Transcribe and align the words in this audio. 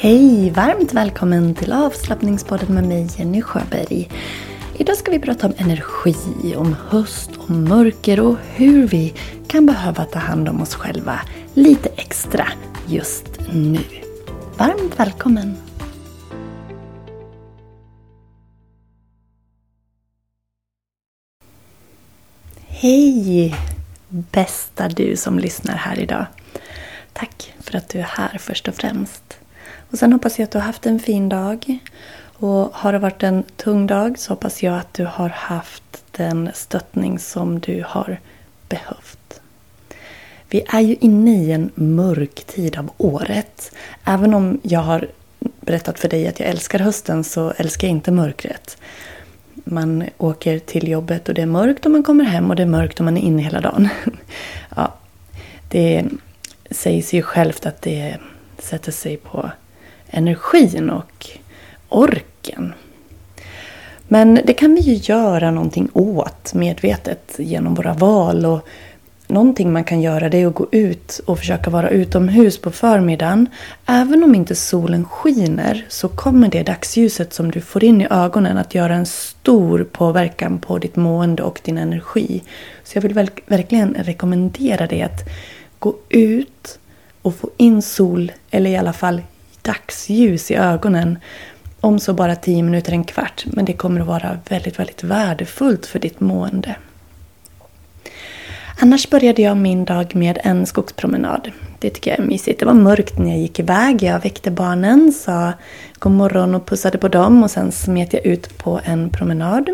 Hej! 0.00 0.50
Varmt 0.50 0.92
välkommen 0.92 1.54
till 1.54 1.72
avslappningspodden 1.72 2.74
med 2.74 2.84
mig 2.84 3.08
Jenny 3.16 3.42
Sjöberg. 3.42 4.08
Idag 4.74 4.96
ska 4.96 5.10
vi 5.10 5.18
prata 5.18 5.46
om 5.46 5.52
energi, 5.56 6.54
om 6.56 6.76
höst, 6.88 7.30
om 7.38 7.64
mörker 7.64 8.20
och 8.20 8.36
hur 8.54 8.86
vi 8.86 9.14
kan 9.48 9.66
behöva 9.66 10.04
ta 10.04 10.18
hand 10.18 10.48
om 10.48 10.62
oss 10.62 10.74
själva 10.74 11.20
lite 11.54 11.88
extra 11.96 12.48
just 12.86 13.24
nu. 13.52 13.84
Varmt 14.56 15.00
välkommen! 15.00 15.56
Hej! 22.66 23.54
Bästa 24.08 24.88
du 24.88 25.16
som 25.16 25.38
lyssnar 25.38 25.76
här 25.76 25.98
idag. 25.98 26.26
Tack 27.12 27.54
för 27.60 27.76
att 27.76 27.88
du 27.88 27.98
är 27.98 28.02
här 28.02 28.38
först 28.38 28.68
och 28.68 28.74
främst. 28.74 29.27
Och 29.90 29.98
sen 29.98 30.12
hoppas 30.12 30.38
jag 30.38 30.44
att 30.44 30.50
du 30.50 30.58
har 30.58 30.66
haft 30.66 30.86
en 30.86 30.98
fin 30.98 31.28
dag. 31.28 31.78
Och 32.40 32.70
har 32.74 32.92
det 32.92 32.98
varit 32.98 33.22
en 33.22 33.42
tung 33.42 33.86
dag 33.86 34.18
så 34.18 34.32
hoppas 34.32 34.62
jag 34.62 34.78
att 34.78 34.94
du 34.94 35.04
har 35.04 35.28
haft 35.28 36.04
den 36.10 36.50
stöttning 36.54 37.18
som 37.18 37.60
du 37.60 37.84
har 37.86 38.20
behövt. 38.68 39.40
Vi 40.50 40.64
är 40.68 40.80
ju 40.80 40.96
inne 41.00 41.42
i 41.42 41.52
en 41.52 41.70
mörk 41.74 42.44
tid 42.44 42.78
av 42.78 42.90
året. 42.96 43.72
Även 44.04 44.34
om 44.34 44.60
jag 44.62 44.80
har 44.80 45.08
berättat 45.60 45.98
för 45.98 46.08
dig 46.08 46.28
att 46.28 46.40
jag 46.40 46.48
älskar 46.48 46.78
hösten 46.78 47.24
så 47.24 47.50
älskar 47.50 47.88
jag 47.88 47.96
inte 47.96 48.10
mörkret. 48.10 48.76
Man 49.54 50.04
åker 50.18 50.58
till 50.58 50.88
jobbet 50.88 51.28
och 51.28 51.34
det 51.34 51.42
är 51.42 51.46
mörkt 51.46 51.84
och 51.84 51.90
man 51.90 52.02
kommer 52.02 52.24
hem 52.24 52.50
och 52.50 52.56
det 52.56 52.62
är 52.62 52.66
mörkt 52.66 52.98
och 53.00 53.04
man 53.04 53.16
är 53.16 53.22
inne 53.22 53.42
hela 53.42 53.60
dagen. 53.60 53.88
Ja, 54.76 54.94
det 55.68 56.04
sägs 56.70 57.12
ju 57.12 57.22
självt 57.22 57.66
att 57.66 57.82
det 57.82 58.16
sätter 58.58 58.92
sig 58.92 59.16
på 59.16 59.50
energin 60.10 60.90
och 60.90 61.26
orken. 61.88 62.72
Men 64.08 64.40
det 64.44 64.52
kan 64.52 64.74
vi 64.74 64.80
ju 64.80 64.94
göra 64.94 65.50
någonting 65.50 65.88
åt 65.92 66.54
medvetet 66.54 67.34
genom 67.38 67.74
våra 67.74 67.92
val. 67.92 68.46
Och 68.46 68.68
någonting 69.26 69.72
man 69.72 69.84
kan 69.84 70.00
göra 70.00 70.28
det 70.28 70.42
är 70.42 70.46
att 70.46 70.54
gå 70.54 70.66
ut 70.72 71.20
och 71.26 71.38
försöka 71.38 71.70
vara 71.70 71.90
utomhus 71.90 72.58
på 72.58 72.70
förmiddagen. 72.70 73.46
Även 73.86 74.24
om 74.24 74.34
inte 74.34 74.54
solen 74.54 75.04
skiner 75.04 75.86
så 75.88 76.08
kommer 76.08 76.48
det 76.48 76.62
dagsljuset 76.62 77.32
som 77.32 77.50
du 77.50 77.60
får 77.60 77.84
in 77.84 78.00
i 78.00 78.06
ögonen 78.10 78.58
att 78.58 78.74
göra 78.74 78.94
en 78.94 79.06
stor 79.06 79.84
påverkan 79.92 80.58
på 80.58 80.78
ditt 80.78 80.96
mående 80.96 81.42
och 81.42 81.60
din 81.64 81.78
energi. 81.78 82.42
Så 82.84 82.96
jag 82.96 83.02
vill 83.02 83.30
verkligen 83.46 83.94
rekommendera 83.94 84.86
dig 84.86 85.02
att 85.02 85.28
gå 85.78 85.94
ut 86.08 86.78
och 87.22 87.34
få 87.34 87.50
in 87.56 87.82
sol, 87.82 88.32
eller 88.50 88.70
i 88.70 88.76
alla 88.76 88.92
fall 88.92 89.22
dagsljus 89.68 90.50
i 90.50 90.54
ögonen 90.54 91.18
om 91.80 91.98
så 91.98 92.14
bara 92.14 92.36
tio 92.36 92.62
minuter, 92.62 92.92
en 92.92 93.04
kvart. 93.04 93.44
Men 93.46 93.64
det 93.64 93.72
kommer 93.72 94.00
att 94.00 94.06
vara 94.06 94.38
väldigt, 94.48 94.78
väldigt 94.78 95.04
värdefullt 95.04 95.86
för 95.86 95.98
ditt 95.98 96.20
mående. 96.20 96.76
Annars 98.80 99.10
började 99.10 99.42
jag 99.42 99.56
min 99.56 99.84
dag 99.84 100.14
med 100.14 100.38
en 100.44 100.66
skogspromenad. 100.66 101.50
Det 101.78 101.90
tycker 101.90 102.10
jag 102.10 102.20
är 102.20 102.22
mysigt. 102.22 102.60
Det 102.60 102.66
var 102.66 102.74
mörkt 102.74 103.18
när 103.18 103.28
jag 103.28 103.38
gick 103.38 103.58
iväg. 103.58 104.02
Jag 104.02 104.20
väckte 104.20 104.50
barnen, 104.50 105.12
sa 105.12 105.52
god 105.98 106.12
morgon 106.12 106.54
och 106.54 106.66
pussade 106.66 106.98
på 106.98 107.08
dem 107.08 107.42
och 107.42 107.50
sen 107.50 107.72
smet 107.72 108.12
jag 108.12 108.26
ut 108.26 108.58
på 108.58 108.80
en 108.84 109.10
promenad. 109.10 109.70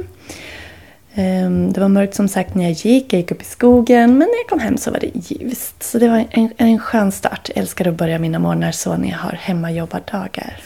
Ehm, 1.14 1.72
det 1.72 1.80
var 1.80 1.88
mörkt 1.88 2.14
som 2.14 2.28
sagt 2.28 2.54
när 2.54 2.64
jag 2.64 2.72
gick, 2.72 3.12
jag 3.12 3.20
gick 3.20 3.30
upp 3.30 3.42
i 3.42 3.44
skogen 3.44 4.10
men 4.10 4.28
när 4.28 4.38
jag 4.38 4.48
kom 4.48 4.60
hem 4.60 4.76
så 4.76 4.90
var 4.90 5.00
det 5.00 5.10
ljust. 5.14 5.82
Så 5.82 5.98
det 5.98 6.08
var 6.08 6.24
en, 6.30 6.52
en 6.56 6.78
skön 6.78 7.12
start. 7.12 7.48
Jag 7.48 7.58
älskar 7.58 7.88
att 7.88 7.94
börja 7.94 8.18
mina 8.18 8.38
morgnar 8.38 8.72
så 8.72 8.96
när 8.96 9.08
jag 9.10 9.18
har 9.18 9.32
hemmajobbardagar. 9.32 10.62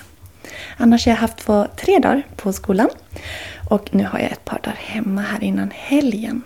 Annars 0.77 1.07
har 1.07 1.13
jag 1.13 1.19
haft 1.19 1.37
två, 1.37 1.67
tre 1.77 1.99
dagar 1.99 2.23
på 2.37 2.53
skolan 2.53 2.89
och 3.69 3.95
nu 3.95 4.05
har 4.05 4.19
jag 4.19 4.33
ett 4.33 4.45
par 4.45 4.61
dagar 4.63 4.79
hemma 4.79 5.21
här 5.21 5.45
innan 5.45 5.71
helgen. 5.75 6.43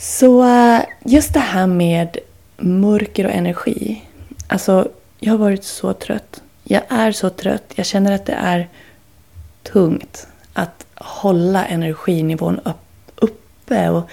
Så 0.00 0.44
eh, 0.44 0.80
just 1.04 1.34
det 1.34 1.40
här 1.40 1.66
med 1.66 2.18
mörker 2.56 3.26
och 3.26 3.32
energi. 3.32 4.02
Alltså, 4.46 4.88
jag 5.18 5.32
har 5.32 5.38
varit 5.38 5.64
så 5.64 5.92
trött. 5.92 6.42
Jag 6.64 6.82
är 6.88 7.12
så 7.12 7.30
trött. 7.30 7.72
Jag 7.74 7.86
känner 7.86 8.12
att 8.12 8.26
det 8.26 8.32
är 8.32 8.68
tungt 9.62 10.26
att 10.52 10.83
hålla 11.04 11.66
energinivån 11.66 12.60
uppe. 13.16 13.88
Och 13.90 14.08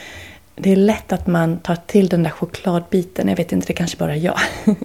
det 0.56 0.72
är 0.72 0.76
lätt 0.76 1.12
att 1.12 1.28
man 1.28 1.60
tar 1.60 1.76
till 1.76 2.10
den 2.10 2.24
där 2.24 2.30
chokladbiten. 2.30 3.28
Jag 3.28 3.36
vet 3.36 3.52
inte, 3.52 3.68
det 3.68 3.74
kanske 3.74 3.98
bara 3.98 4.16
är 4.16 4.20
jag. 4.20 4.40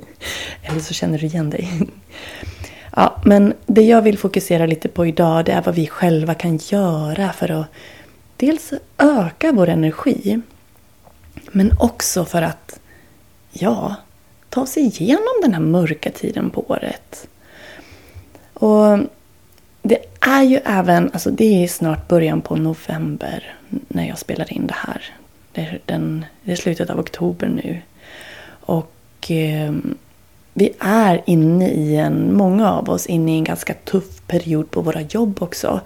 Eller 0.63 0.81
så 0.81 0.95
känner 0.95 1.19
du 1.19 1.27
igen 1.27 1.51
dig. 1.51 1.71
Ja, 2.97 3.21
men 3.25 3.55
det 3.67 3.83
jag 3.83 4.03
vill 4.03 4.19
fokusera 4.19 4.67
lite 4.67 4.89
på 4.89 5.07
idag 5.07 5.45
det 5.45 5.53
är 5.53 5.63
vad 5.63 5.75
vi 5.75 5.87
själva 5.87 6.35
kan 6.35 6.57
göra 6.57 7.33
för 7.33 7.51
att 7.51 7.67
dels 8.37 8.73
öka 8.99 9.53
vår 9.53 9.69
energi 9.69 10.41
men 11.53 11.73
också 11.79 12.25
för 12.25 12.43
att, 12.43 12.81
ja, 13.53 13.95
ta 14.49 14.61
oss 14.61 14.77
igenom 14.77 15.41
den 15.43 15.55
här 15.55 15.61
mörka 15.61 16.11
tiden 16.11 16.51
på 16.51 16.71
året. 16.71 17.29
Och 18.55 18.99
det 19.89 19.99
är 20.21 20.43
ju 20.43 20.61
även, 20.65 21.11
alltså 21.13 21.31
det 21.31 21.65
är 21.65 21.69
snart 21.69 22.09
början 22.09 22.41
på 22.41 22.57
november 22.57 23.55
när 23.89 24.09
jag 24.09 24.19
spelar 24.19 24.53
in 24.53 24.67
det 24.67 24.75
här. 24.77 25.03
Det 25.53 25.61
är, 25.61 25.81
den, 25.87 26.25
det 26.43 26.53
är 26.53 26.57
slutet 26.57 26.91
av 26.91 26.99
oktober 26.99 27.49
nu. 27.49 27.81
Och 28.49 29.31
eh, 29.31 29.73
vi 30.55 30.73
är 30.79 31.23
inne 31.27 31.69
i 31.69 31.97
en, 31.97 32.37
många 32.37 32.73
av 32.73 32.91
oss, 32.91 33.07
inne 33.07 33.33
i 33.33 33.39
en 33.39 33.45
ganska 33.45 33.75
tuff 33.75 34.27
period 34.27 34.71
på 34.71 34.81
våra 34.81 35.01
jobb 35.01 35.43
också. 35.43 35.81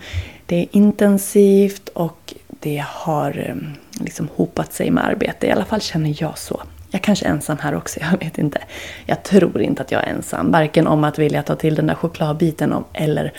Det 0.46 0.56
är 0.56 0.66
intensivt 0.70 1.88
och 1.88 2.34
det 2.48 2.84
har 2.88 3.38
ehm, 3.38 3.66
liksom 4.00 4.28
hopat 4.34 4.72
sig 4.72 4.90
med 4.90 5.04
arbete. 5.04 5.46
I 5.46 5.50
alla 5.50 5.64
fall 5.64 5.80
känner 5.80 6.22
jag 6.22 6.38
så. 6.38 6.62
Jag 6.90 7.02
kanske 7.02 7.26
är 7.26 7.30
ensam 7.30 7.58
här 7.58 7.74
också, 7.74 8.00
jag 8.12 8.18
vet 8.18 8.38
inte. 8.38 8.58
Jag 9.06 9.22
tror 9.22 9.62
inte 9.62 9.82
att 9.82 9.92
jag 9.92 10.04
är 10.04 10.12
ensam. 10.12 10.50
Varken 10.50 10.86
om 10.86 11.04
att 11.04 11.18
vilja 11.18 11.42
ta 11.42 11.56
till 11.56 11.74
den 11.74 11.86
där 11.86 11.94
chokladbiten 11.94 12.84
eller 12.92 13.32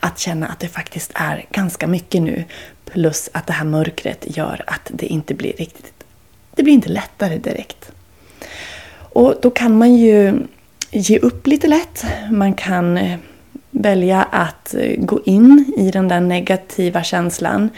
att 0.00 0.18
känna 0.18 0.46
att 0.46 0.60
det 0.60 0.68
faktiskt 0.68 1.12
är 1.14 1.46
ganska 1.50 1.86
mycket 1.86 2.22
nu. 2.22 2.44
Plus 2.84 3.30
att 3.32 3.46
det 3.46 3.52
här 3.52 3.64
mörkret 3.64 4.36
gör 4.36 4.64
att 4.66 4.90
det 4.94 5.06
inte 5.06 5.34
blir 5.34 5.52
riktigt... 5.52 6.04
Det 6.54 6.62
blir 6.62 6.74
inte 6.74 6.88
lättare 6.88 7.38
direkt. 7.38 7.92
Och 8.94 9.34
då 9.42 9.50
kan 9.50 9.78
man 9.78 9.94
ju 9.94 10.34
ge 10.90 11.18
upp 11.18 11.46
lite 11.46 11.66
lätt. 11.66 12.04
Man 12.30 12.54
kan 12.54 12.98
eh, 12.98 13.18
välja 13.70 14.22
att 14.22 14.74
eh, 14.74 14.96
gå 14.98 15.20
in 15.24 15.74
i 15.78 15.90
den 15.90 16.08
där 16.08 16.20
negativa 16.20 17.02
känslan. 17.02 17.70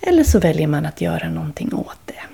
Eller 0.00 0.24
så 0.24 0.38
väljer 0.38 0.66
man 0.66 0.86
att 0.86 1.00
göra 1.00 1.28
någonting 1.28 1.74
åt 1.74 1.98
det. 2.04 2.33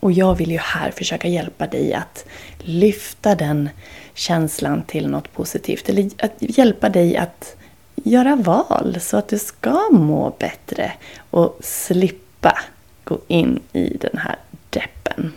Och 0.00 0.12
jag 0.12 0.34
vill 0.34 0.50
ju 0.50 0.58
här 0.58 0.90
försöka 0.90 1.28
hjälpa 1.28 1.66
dig 1.66 1.94
att 1.94 2.24
lyfta 2.58 3.34
den 3.34 3.68
känslan 4.14 4.82
till 4.82 5.08
något 5.08 5.32
positivt. 5.32 5.88
Eller 5.88 6.10
att 6.18 6.34
hjälpa 6.38 6.88
dig 6.88 7.16
att 7.16 7.56
göra 7.94 8.36
val 8.36 8.96
så 9.00 9.16
att 9.16 9.28
du 9.28 9.38
ska 9.38 9.88
må 9.90 10.34
bättre 10.38 10.92
och 11.30 11.58
slippa 11.60 12.58
gå 13.04 13.18
in 13.28 13.60
i 13.72 13.96
den 14.00 14.18
här 14.18 14.36
deppen. 14.70 15.32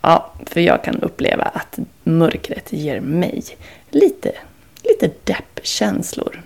Ja, 0.00 0.32
för 0.46 0.60
jag 0.60 0.84
kan 0.84 1.00
uppleva 1.00 1.44
att 1.44 1.78
mörkret 2.04 2.72
ger 2.72 3.00
mig 3.00 3.42
lite, 3.90 4.32
lite 4.82 5.10
deppkänslor. 5.24 6.42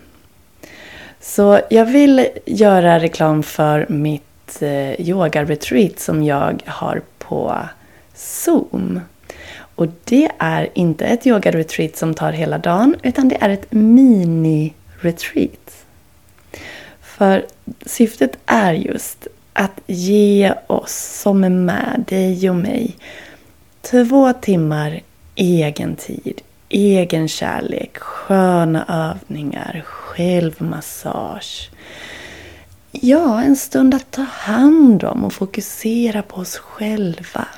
Så 1.21 1.61
jag 1.71 1.85
vill 1.85 2.29
göra 2.47 3.01
reklam 3.01 3.43
för 3.43 3.87
mitt 3.89 4.63
eh, 4.63 5.01
yoga-retreat 5.01 6.01
som 6.01 6.25
jag 6.25 6.63
har 6.67 7.03
på 7.33 7.69
Zoom. 8.15 9.01
Och 9.75 9.87
det 10.05 10.31
är 10.39 10.69
inte 10.75 11.05
ett 11.05 11.27
yoga-retreat 11.27 11.97
som 11.97 12.15
tar 12.15 12.33
hela 12.33 12.59
dagen 12.59 12.97
utan 13.03 13.29
det 13.29 13.37
är 13.41 13.49
ett 13.49 13.71
mini-retreat. 13.71 15.85
För 17.01 17.47
syftet 17.87 18.39
är 18.47 18.73
just 18.73 19.27
att 19.53 19.81
ge 19.87 20.55
oss 20.67 21.21
som 21.23 21.45
är 21.45 21.51
med, 21.51 22.05
dig 22.09 22.51
och 22.51 22.57
mig, 22.57 22.97
två 23.81 24.33
timmar 24.33 25.01
egen 25.35 25.97
tid, 25.97 26.41
egen 26.69 27.29
kärlek, 27.29 27.99
sköna 27.99 28.85
övningar, 28.89 29.83
självmassage. 29.87 31.71
Ja, 32.95 33.43
en 33.43 33.57
stund 33.57 33.95
att 33.95 34.11
ta 34.11 34.23
hand 34.23 35.05
om 35.05 35.25
och 35.25 35.33
fokusera 35.33 36.23
på 36.23 36.37
oss 36.37 36.57
själva. 36.57 37.49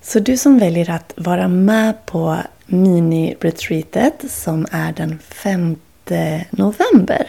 Så 0.00 0.18
du 0.18 0.36
som 0.36 0.58
väljer 0.58 0.90
att 0.90 1.12
vara 1.16 1.48
med 1.48 2.06
på 2.06 2.36
mini-retreatet 2.66 4.30
som 4.30 4.66
är 4.70 4.92
den 4.92 5.18
5 5.18 5.76
november. 6.50 7.26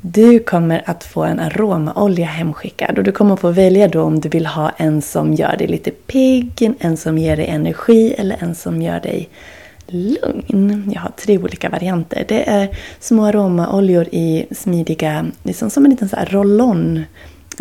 Du 0.00 0.38
kommer 0.38 0.82
att 0.86 1.04
få 1.04 1.24
en 1.24 1.40
aromaolja 1.40 2.26
hemskickad 2.26 2.98
och 2.98 3.04
du 3.04 3.12
kommer 3.12 3.34
att 3.34 3.40
få 3.40 3.50
välja 3.50 3.88
då 3.88 4.02
om 4.02 4.20
du 4.20 4.28
vill 4.28 4.46
ha 4.46 4.70
en 4.70 5.02
som 5.02 5.34
gör 5.34 5.56
dig 5.56 5.66
lite 5.66 5.90
pigg, 5.90 6.72
en 6.78 6.96
som 6.96 7.18
ger 7.18 7.36
dig 7.36 7.46
energi 7.46 8.14
eller 8.18 8.36
en 8.42 8.54
som 8.54 8.82
gör 8.82 9.00
dig 9.00 9.28
lugn. 9.86 10.90
Jag 10.94 11.00
har 11.00 11.10
tre 11.10 11.38
olika 11.38 11.68
varianter. 11.68 12.24
Det 12.28 12.48
är 12.48 12.68
små 13.00 13.24
aromaoljor 13.24 14.06
i 14.12 14.46
smidiga, 14.50 15.26
liksom 15.42 15.70
som 15.70 15.84
en 15.84 15.90
liten 15.90 16.08
roll-on 16.08 17.04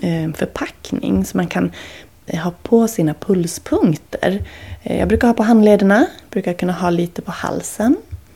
eh, 0.03 0.31
förpackning 0.33 1.25
som 1.25 1.37
man 1.37 1.47
kan 1.47 1.71
eh, 2.25 2.39
ha 2.39 2.51
på 2.63 2.87
sina 2.87 3.13
pulspunkter. 3.13 4.43
Eh, 4.83 4.99
jag 4.99 5.07
brukar 5.07 5.27
ha 5.27 5.33
på 5.33 5.43
handlederna, 5.43 6.05
brukar 6.29 6.53
kunna 6.53 6.73
ha 6.73 6.89
lite 6.89 7.21
på 7.21 7.31
halsen. 7.31 7.95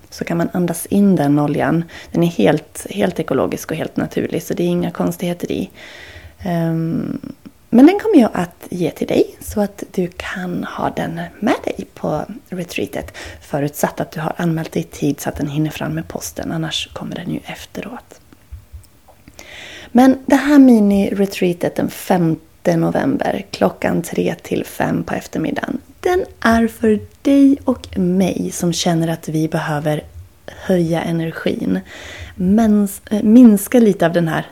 Så 0.10 0.26
kan 0.26 0.38
man 0.38 0.50
andas 0.54 0.86
in 0.86 1.16
den 1.16 1.40
oljan. 1.40 1.84
Den 2.12 2.24
är 2.24 2.28
helt, 2.28 2.88
helt 2.90 3.20
ekologisk 3.20 3.72
och 3.72 3.78
helt 3.78 3.98
naturlig 3.98 4.44
så 4.44 4.54
det 4.54 4.64
är 4.64 4.68
inga 4.68 4.92
konstigheter 4.92 5.52
i. 5.52 5.70
Um, 6.46 7.20
men 7.70 7.86
den 7.86 8.00
kommer 8.00 8.22
jag 8.22 8.32
att 8.34 8.68
ge 8.70 8.92
till 8.92 9.08
dig 9.08 9.36
så 9.42 9.62
att 9.62 9.84
du 9.92 10.08
kan 10.18 10.64
ha 10.64 10.90
den 10.90 11.22
med 11.40 11.56
dig 11.64 11.88
på 11.94 12.26
retreatet. 12.50 13.18
Förutsatt 13.42 14.00
att 14.00 14.12
du 14.12 14.20
har 14.20 14.34
anmält 14.38 14.72
dig 14.72 14.82
i 14.82 14.86
tid 14.86 15.20
så 15.20 15.30
att 15.30 15.36
den 15.36 15.48
hinner 15.48 15.72
fram 15.72 15.94
med 15.94 16.08
posten, 16.08 16.52
annars 16.52 16.90
kommer 16.94 17.16
den 17.16 17.32
ju 17.32 17.40
efteråt. 17.46 18.20
Men 19.92 20.18
det 20.26 20.36
här 20.36 20.60
mini-retreatet 20.60 21.76
den 21.76 21.90
5 21.90 22.38
november 22.64 23.46
klockan 23.52 24.02
3 24.02 24.36
till 24.42 24.66
5 24.66 25.04
på 25.04 25.14
eftermiddagen. 25.14 25.82
Den 26.00 26.26
är 26.40 26.68
för 26.68 27.00
dig 27.22 27.58
och 27.66 27.98
mig 27.98 28.52
som 28.54 28.74
känner 28.74 29.08
att 29.08 29.30
vi 29.30 29.48
behöver 29.48 30.04
höja 30.46 31.02
energin. 31.02 31.80
Eh, 33.10 33.24
minska 33.24 33.80
lite 33.80 34.06
av 34.06 34.14
den 34.14 34.28
här 34.28 34.46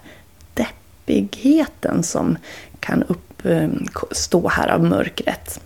deppigheten 0.53 2.03
som 2.03 2.37
kan 2.87 3.03
uppstå 3.03 4.39
eh, 4.47 4.51
här 4.51 4.67
av 4.67 4.83
mörkret. 4.83 5.61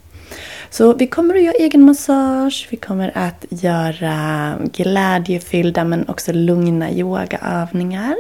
Så 0.70 0.94
vi 0.94 1.08
kommer 1.08 1.36
att 1.36 1.44
göra 1.44 1.54
egen 1.54 1.84
massage, 1.84 2.68
vi 2.72 2.78
kommer 2.78 3.12
att 3.18 3.46
göra 3.50 4.56
glädjefyllda 4.74 5.84
men 5.84 6.10
också 6.10 6.32
lugna 6.34 6.92
yogaövningar. 6.92 8.16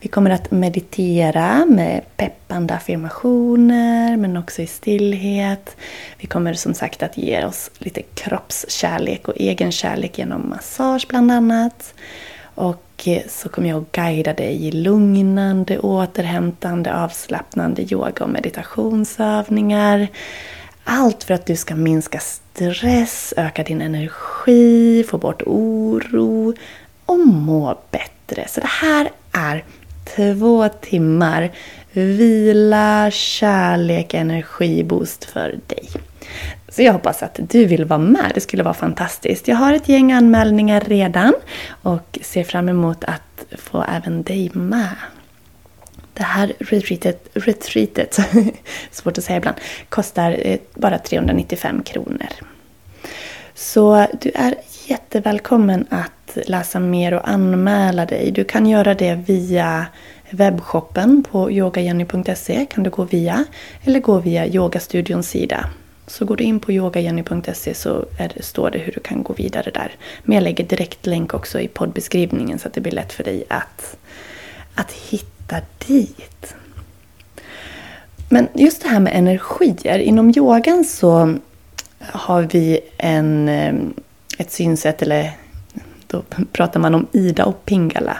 Vi 0.00 0.08
kommer 0.08 0.30
att 0.30 0.50
meditera 0.50 1.66
med 1.66 2.02
peppande 2.16 2.74
affirmationer 2.74 4.16
men 4.16 4.36
också 4.36 4.62
i 4.62 4.66
stillhet. 4.66 5.76
Vi 6.18 6.26
kommer 6.26 6.54
som 6.54 6.74
sagt 6.74 7.02
att 7.02 7.16
ge 7.16 7.44
oss 7.44 7.70
lite 7.78 8.02
kroppskärlek 8.02 9.28
och 9.28 9.34
egen 9.36 9.72
kärlek 9.72 10.18
genom 10.18 10.48
massage 10.48 11.06
bland 11.08 11.32
annat. 11.32 11.94
Och 12.54 12.83
så 13.28 13.48
kommer 13.48 13.68
jag 13.68 13.82
att 13.82 13.92
guida 13.92 14.32
dig 14.32 14.66
i 14.66 14.72
lugnande, 14.72 15.78
återhämtande, 15.78 16.94
avslappnande 16.94 17.82
yoga 17.82 18.24
och 18.24 18.30
meditationsövningar. 18.30 20.08
Allt 20.84 21.24
för 21.24 21.34
att 21.34 21.46
du 21.46 21.56
ska 21.56 21.74
minska 21.74 22.20
stress, 22.20 23.34
öka 23.36 23.62
din 23.62 23.82
energi, 23.82 25.04
få 25.08 25.18
bort 25.18 25.42
oro 25.46 26.54
och 27.06 27.18
må 27.18 27.78
bättre. 27.90 28.48
Så 28.48 28.60
det 28.60 28.66
här 28.66 29.10
är 29.32 29.64
två 30.16 30.68
timmar 30.68 31.50
vila, 31.92 33.10
kärlek, 33.10 34.14
energiboost 34.14 35.24
för 35.24 35.58
dig. 35.66 35.88
Så 36.68 36.82
jag 36.82 36.92
hoppas 36.92 37.22
att 37.22 37.40
du 37.42 37.64
vill 37.64 37.84
vara 37.84 37.98
med. 37.98 38.32
Det 38.34 38.40
skulle 38.40 38.62
vara 38.62 38.74
fantastiskt. 38.74 39.48
Jag 39.48 39.56
har 39.56 39.72
ett 39.72 39.88
gäng 39.88 40.12
anmälningar 40.12 40.80
redan 40.80 41.34
och 41.82 42.18
ser 42.22 42.44
fram 42.44 42.68
emot 42.68 43.04
att 43.04 43.44
få 43.58 43.84
även 43.96 44.22
dig 44.22 44.50
med. 44.52 44.94
Det 46.14 46.22
här 46.22 46.52
retreatet, 46.58 47.28
retreatet 47.34 48.18
svårt 48.90 49.18
att 49.18 49.24
säga 49.24 49.36
ibland, 49.36 49.56
kostar 49.88 50.36
eh, 50.42 50.58
bara 50.74 50.98
395 50.98 51.82
kronor. 51.82 52.28
Så 53.54 54.06
du 54.20 54.30
är 54.34 54.54
jättevälkommen 54.86 55.86
att 55.90 56.38
läsa 56.46 56.80
mer 56.80 57.14
och 57.14 57.28
anmäla 57.28 58.06
dig. 58.06 58.30
Du 58.30 58.44
kan 58.44 58.66
göra 58.66 58.94
det 58.94 59.14
via 59.14 59.86
webbshoppen 60.30 61.24
på 61.30 61.50
yogajenny.se 61.50 62.66
kan 62.70 62.84
du 62.84 62.90
gå 62.90 63.04
via 63.04 63.44
eller 63.84 64.00
gå 64.00 64.18
via 64.18 64.46
yogastudions 64.46 65.28
sida. 65.28 65.70
Så 66.06 66.24
går 66.24 66.36
du 66.36 66.44
in 66.44 66.60
på 66.60 66.72
yogajenny.se 66.72 67.74
så 67.74 68.04
det, 68.18 68.44
står 68.44 68.70
det 68.70 68.78
hur 68.78 68.92
du 68.92 69.00
kan 69.00 69.22
gå 69.22 69.32
vidare 69.32 69.70
där. 69.70 69.92
Men 70.22 70.34
jag 70.34 70.42
lägger 70.42 70.64
direkt 70.64 71.06
länk 71.06 71.34
också 71.34 71.60
i 71.60 71.68
poddbeskrivningen 71.68 72.58
så 72.58 72.68
att 72.68 72.74
det 72.74 72.80
blir 72.80 72.92
lätt 72.92 73.12
för 73.12 73.24
dig 73.24 73.44
att, 73.48 73.96
att 74.74 74.92
hitta 74.92 75.56
dit. 75.86 76.54
Men 78.28 78.48
just 78.54 78.82
det 78.82 78.88
här 78.88 79.00
med 79.00 79.16
energier. 79.16 79.98
Inom 79.98 80.32
yogan 80.36 80.84
så 80.84 81.38
har 81.98 82.42
vi 82.42 82.80
en, 82.96 83.48
eh, 83.48 83.74
ett 84.38 84.50
synsätt, 84.50 85.02
eller 85.02 85.30
då 86.06 86.22
pratar 86.52 86.80
man 86.80 86.94
om 86.94 87.06
Ida 87.12 87.44
och 87.44 87.64
Pingala. 87.64 88.16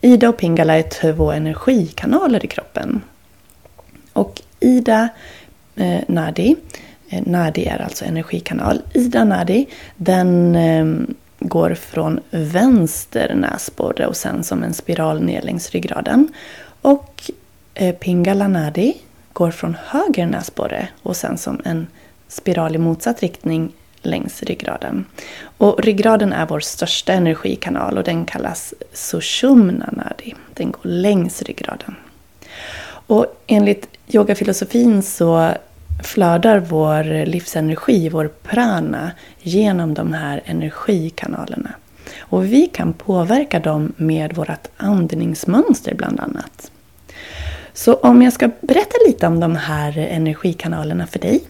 Ida 0.00 0.28
och 0.28 0.36
Pingala 0.36 0.78
är 0.78 0.82
två 0.82 1.32
energikanaler 1.32 2.44
i 2.44 2.48
kroppen. 2.48 3.02
Och 4.12 4.42
Ida 4.60 5.08
eh, 5.76 6.00
Nadi, 6.08 6.56
Eh, 7.08 7.22
Nadi 7.26 7.64
är 7.64 7.82
alltså 7.82 8.04
energikanal. 8.04 8.82
Ida 8.92 9.24
Nadi, 9.24 9.66
den 9.96 10.56
ehm, 10.56 11.14
går 11.38 11.74
från 11.74 12.20
vänster 12.30 13.34
näsborre 13.34 14.06
och 14.06 14.16
sen 14.16 14.44
som 14.44 14.62
en 14.62 14.74
spiral 14.74 15.22
ner 15.22 15.42
längs 15.42 15.70
ryggraden. 15.70 16.28
Och 16.82 17.30
eh, 17.74 17.94
Pingala 17.94 18.48
Nadi 18.48 18.96
går 19.32 19.50
från 19.50 19.76
höger 19.86 20.26
näsborre 20.26 20.88
och 21.02 21.16
sen 21.16 21.38
som 21.38 21.60
en 21.64 21.86
spiral 22.28 22.74
i 22.74 22.78
motsatt 22.78 23.20
riktning 23.20 23.72
längs 24.02 24.42
ryggraden. 24.42 25.04
Och 25.58 25.82
ryggraden 25.82 26.32
är 26.32 26.46
vår 26.46 26.60
största 26.60 27.12
energikanal 27.12 27.98
och 27.98 28.04
den 28.04 28.24
kallas 28.24 28.74
Sushumna 28.92 29.90
Nadi. 29.92 30.34
Den 30.54 30.70
går 30.70 30.80
längs 30.82 31.42
ryggraden. 31.42 31.96
Och 33.06 33.42
enligt 33.46 33.88
yogafilosofin 34.06 35.02
så 35.02 35.52
flödar 36.04 36.58
vår 36.58 37.26
livsenergi, 37.26 38.08
vår 38.08 38.30
prana, 38.42 39.10
genom 39.40 39.94
de 39.94 40.12
här 40.12 40.42
energikanalerna. 40.44 41.70
Och 42.20 42.44
vi 42.44 42.66
kan 42.66 42.92
påverka 42.92 43.60
dem 43.60 43.92
med 43.96 44.34
vårt 44.34 44.68
andningsmönster 44.76 45.94
bland 45.94 46.20
annat. 46.20 46.70
Så 47.72 47.94
om 47.94 48.22
jag 48.22 48.32
ska 48.32 48.50
berätta 48.60 48.96
lite 49.06 49.26
om 49.26 49.40
de 49.40 49.56
här 49.56 49.98
energikanalerna 49.98 51.06
för 51.06 51.18
dig. 51.18 51.40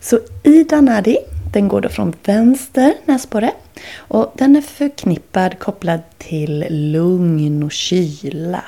Så 0.00 0.18
Ida 0.42 0.80
Nadi, 0.80 1.18
den 1.52 1.68
går 1.68 1.80
då 1.80 1.88
från 1.88 2.14
vänster 2.24 2.94
näsborre 3.04 3.52
och 3.98 4.32
den 4.34 4.56
är 4.56 4.60
förknippad, 4.60 5.58
kopplad 5.58 6.00
till 6.18 6.66
lugn 6.70 7.62
och 7.62 7.72
kyla. 7.72 8.64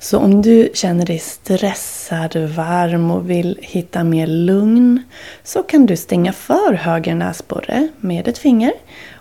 Så 0.00 0.18
om 0.18 0.42
du 0.42 0.70
känner 0.74 1.06
dig 1.06 1.18
stressad, 1.18 2.36
varm 2.36 3.10
och 3.10 3.30
vill 3.30 3.58
hitta 3.62 4.04
mer 4.04 4.26
lugn 4.26 5.02
så 5.42 5.62
kan 5.62 5.86
du 5.86 5.96
stänga 5.96 6.32
för 6.32 6.72
höger 6.72 7.14
näsborre 7.14 7.88
med 8.00 8.28
ett 8.28 8.38
finger 8.38 8.72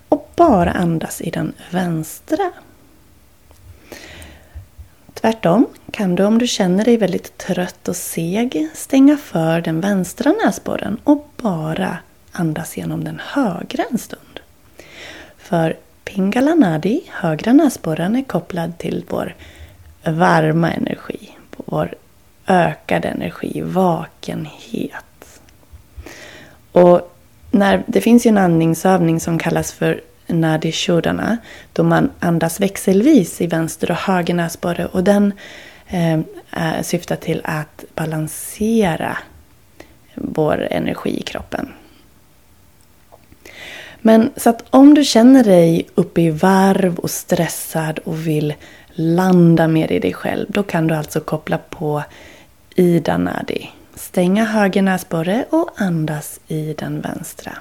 och 0.10 0.32
bara 0.36 0.72
andas 0.72 1.22
i 1.22 1.30
den 1.30 1.54
vänstra. 1.72 2.52
Tvärtom 5.14 5.66
kan 5.92 6.16
du 6.16 6.24
om 6.24 6.38
du 6.38 6.48
känner 6.48 6.86
dig 6.86 6.98
väldigt 6.98 7.38
trött 7.38 7.88
och 7.88 7.96
seg 7.96 8.70
stänga 8.74 9.18
för 9.18 9.62
den 9.62 9.82
vänstra 9.82 10.34
näsborren 10.46 10.98
och 11.04 11.30
bara 11.38 11.98
andas 12.32 12.78
genom 12.78 13.04
den 13.04 13.22
högra 13.24 13.84
en 13.92 13.98
stund. 13.98 14.40
För 15.38 15.78
Pingala 16.04 16.56
Nadi, 16.56 17.04
högra 17.08 17.54
näsborren, 17.54 18.16
är 18.16 18.24
kopplad 18.24 18.78
till 18.78 19.06
vår 19.08 19.36
varma 20.04 20.72
energi, 20.72 21.30
på 21.52 21.64
vår 21.66 21.96
ökade 22.48 23.08
energi, 23.08 23.62
vakenhet. 23.62 25.40
Och 26.72 27.14
när, 27.52 27.84
det 27.88 28.02
finns 28.02 28.26
ju 28.26 28.30
en 28.30 28.38
andningsövning 28.38 29.20
som 29.20 29.40
kallas 29.40 29.74
för 29.74 30.02
Nadi 30.28 30.72
Shodana 30.72 31.38
då 31.74 31.84
man 31.84 32.12
andas 32.20 32.60
växelvis 32.60 33.42
i 33.42 33.48
vänster 33.48 33.92
och 33.92 33.98
höger 33.98 34.34
näsborre 34.34 34.86
och 34.86 35.04
den 35.04 35.34
eh, 35.88 36.20
syftar 36.82 37.16
till 37.16 37.42
att 37.44 37.86
balansera 37.96 39.18
vår 40.16 40.68
energi 40.72 41.20
i 41.20 41.22
kroppen. 41.22 41.74
Men 44.02 44.30
så 44.36 44.50
att 44.50 44.64
om 44.70 44.94
du 44.94 45.04
känner 45.04 45.44
dig 45.44 45.88
uppe 45.96 46.22
i 46.22 46.30
varv 46.30 47.00
och 47.00 47.12
stressad 47.12 48.00
och 48.00 48.28
vill 48.28 48.54
landa 48.94 49.68
mer 49.68 49.92
i 49.92 50.00
dig 50.00 50.14
själv, 50.14 50.46
då 50.50 50.64
kan 50.64 50.88
du 50.88 50.96
alltså 50.96 51.20
koppla 51.20 51.58
på 51.58 52.04
Ida 52.76 53.18
Nadi. 53.18 53.70
Stänga 53.96 54.46
höger 54.46 54.82
näsborre 54.82 55.46
och 55.50 55.70
andas 55.76 56.40
i 56.48 56.74
den 56.74 57.02
vänstra. 57.02 57.54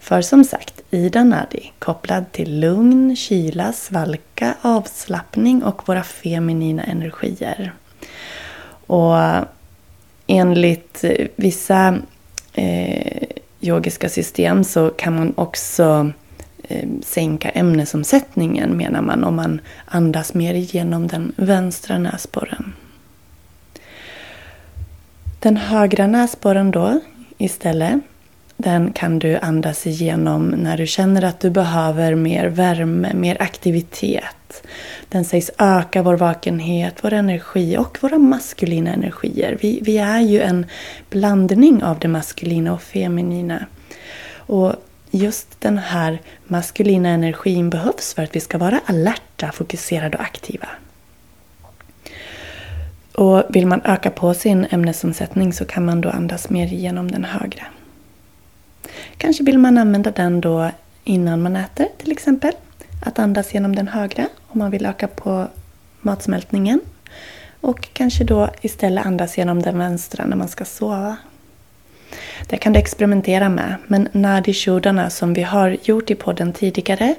För 0.00 0.22
som 0.22 0.44
sagt, 0.44 0.80
Ida 0.90 1.24
Nadi 1.24 1.72
kopplad 1.78 2.32
till 2.32 2.60
lugn, 2.60 3.16
kyla, 3.16 3.72
svalka, 3.72 4.54
avslappning 4.62 5.62
och 5.62 5.88
våra 5.88 6.02
feminina 6.02 6.82
energier. 6.82 7.72
Och 8.86 9.16
enligt 10.26 11.04
vissa 11.36 11.98
eh, 12.52 13.28
yogiska 13.60 14.08
system 14.08 14.64
så 14.64 14.90
kan 14.90 15.16
man 15.16 15.32
också 15.36 16.12
eh, 16.62 16.88
sänka 17.02 17.48
ämnesomsättningen 17.48 18.76
menar 18.76 19.02
man 19.02 19.24
om 19.24 19.36
man 19.36 19.60
andas 19.84 20.34
mer 20.34 20.54
genom 20.54 21.06
den 21.06 21.32
vänstra 21.36 21.98
näsborren. 21.98 22.72
Den 25.40 25.56
högra 25.56 26.06
näsborren 26.06 26.70
då 26.70 27.00
istället 27.38 28.00
den 28.60 28.92
kan 28.92 29.18
du 29.18 29.36
andas 29.36 29.86
igenom 29.86 30.48
när 30.48 30.76
du 30.76 30.86
känner 30.86 31.24
att 31.24 31.40
du 31.40 31.50
behöver 31.50 32.14
mer 32.14 32.46
värme, 32.46 33.14
mer 33.14 33.42
aktivitet. 33.42 34.66
Den 35.08 35.24
sägs 35.24 35.50
öka 35.58 36.02
vår 36.02 36.16
vakenhet, 36.16 36.94
vår 37.02 37.12
energi 37.12 37.76
och 37.76 37.98
våra 38.00 38.18
maskulina 38.18 38.92
energier. 38.92 39.58
Vi, 39.60 39.80
vi 39.82 39.98
är 39.98 40.20
ju 40.20 40.40
en 40.40 40.66
blandning 41.10 41.82
av 41.82 41.98
det 41.98 42.08
maskulina 42.08 42.72
och 42.72 42.82
feminina. 42.82 43.66
Och 44.36 44.72
just 45.10 45.60
den 45.60 45.78
här 45.78 46.20
maskulina 46.44 47.08
energin 47.08 47.70
behövs 47.70 48.14
för 48.14 48.22
att 48.22 48.36
vi 48.36 48.40
ska 48.40 48.58
vara 48.58 48.80
alerta, 48.86 49.52
fokuserade 49.52 50.16
och 50.16 50.24
aktiva. 50.24 50.68
Och 53.12 53.42
vill 53.48 53.66
man 53.66 53.80
öka 53.84 54.10
på 54.10 54.34
sin 54.34 54.66
ämnesomsättning 54.70 55.52
så 55.52 55.64
kan 55.64 55.84
man 55.84 56.00
då 56.00 56.08
andas 56.08 56.50
mer 56.50 56.66
genom 56.66 57.10
den 57.10 57.24
högra. 57.24 57.64
Kanske 59.18 59.44
vill 59.44 59.58
man 59.58 59.78
använda 59.78 60.10
den 60.10 60.40
då 60.40 60.70
innan 61.04 61.42
man 61.42 61.56
äter 61.56 61.86
till 61.98 62.12
exempel. 62.12 62.52
Att 63.02 63.18
andas 63.18 63.54
genom 63.54 63.76
den 63.76 63.88
högra 63.88 64.28
om 64.48 64.58
man 64.58 64.70
vill 64.70 64.86
öka 64.86 65.08
på 65.08 65.48
matsmältningen. 66.00 66.80
Och 67.60 67.88
kanske 67.92 68.24
då 68.24 68.50
istället 68.60 69.06
andas 69.06 69.38
genom 69.38 69.62
den 69.62 69.78
vänstra 69.78 70.26
när 70.26 70.36
man 70.36 70.48
ska 70.48 70.64
sova. 70.64 71.16
Det 72.46 72.56
kan 72.56 72.72
du 72.72 72.78
experimentera 72.78 73.48
med. 73.48 73.74
Men 73.86 74.08
nadi 74.12 74.54
som 75.10 75.34
vi 75.34 75.42
har 75.42 75.76
gjort 75.82 76.10
i 76.10 76.14
podden 76.14 76.52
tidigare 76.52 77.14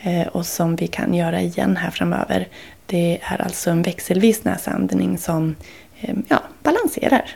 eh, 0.00 0.26
och 0.26 0.46
som 0.46 0.76
vi 0.76 0.86
kan 0.86 1.14
göra 1.14 1.40
igen 1.40 1.76
här 1.76 1.90
framöver. 1.90 2.48
Det 2.86 3.18
är 3.22 3.42
alltså 3.42 3.70
en 3.70 3.82
växelvis 3.82 4.44
näsandning 4.44 5.18
som 5.18 5.54
eh, 6.00 6.14
ja, 6.28 6.42
balanserar 6.62 7.30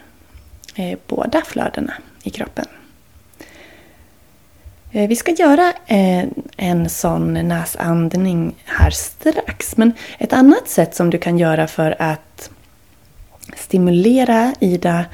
eh, 0.74 0.98
båda 1.06 1.42
flödena 1.46 1.94
i 2.22 2.30
kroppen. 2.30 2.66
Eh, 4.92 5.08
vi 5.08 5.16
ska 5.16 5.32
göra 5.32 5.72
en, 5.86 6.34
en 6.56 6.88
sån 6.88 7.34
näsandning 7.34 8.54
här 8.64 8.90
strax. 8.90 9.76
Men 9.76 9.92
ett 10.18 10.32
annat 10.32 10.68
sätt 10.68 10.94
som 10.94 11.10
du 11.10 11.18
kan 11.18 11.38
göra 11.38 11.66
för 11.66 12.02
att 12.02 12.50
stimulera 13.56 14.54
Ida 14.60 15.04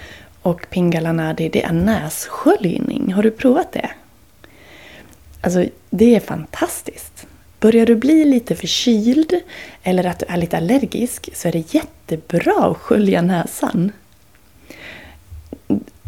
och 0.43 0.67
Pingala 0.71 1.13
Nadi 1.13 1.49
det 1.49 1.63
är 1.63 1.73
nässköljning. 1.73 3.13
Har 3.13 3.23
du 3.23 3.31
provat 3.31 3.73
det? 3.73 3.91
Alltså, 5.41 5.65
det 5.91 6.17
är 6.17 6.21
fantastiskt. 6.21 7.27
Börjar 7.61 7.87
du 7.87 7.97
bli 7.97 8.25
lite 8.25 8.55
förkyld 8.55 9.41
eller 9.83 10.05
att 10.05 10.19
du 10.19 10.27
är 10.29 10.37
lite 10.37 10.57
allergisk 10.57 11.29
så 11.35 11.49
är 11.49 11.53
det 11.53 11.75
jättebra 11.75 12.67
att 12.67 12.77
skölja 12.77 13.23
näsan. 13.23 13.93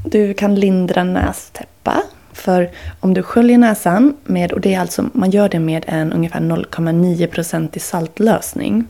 Du 0.04 0.34
kan 0.34 0.54
lindra 0.54 1.04
nästäppa 1.04 2.02
för 2.38 2.70
om 3.00 3.14
du 3.14 3.22
sköljer 3.22 3.58
näsan 3.58 4.16
med, 4.24 4.52
och 4.52 4.60
det 4.60 4.74
är 4.74 4.80
alltså, 4.80 5.04
man 5.12 5.30
gör 5.30 5.48
det 5.48 5.58
med 5.58 5.84
en 5.88 6.12
ungefär 6.12 6.40
0,9% 6.40 7.68
i 7.76 7.80
saltlösning. 7.80 8.84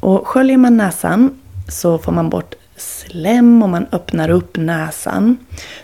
Och 0.00 0.26
sköljer 0.28 0.56
man 0.56 0.76
näsan 0.76 1.40
så 1.68 1.98
får 1.98 2.12
man 2.12 2.30
bort 2.30 2.54
slem 2.76 3.62
och 3.62 3.68
man 3.68 3.86
öppnar 3.92 4.28
upp 4.28 4.56
näsan 4.56 5.36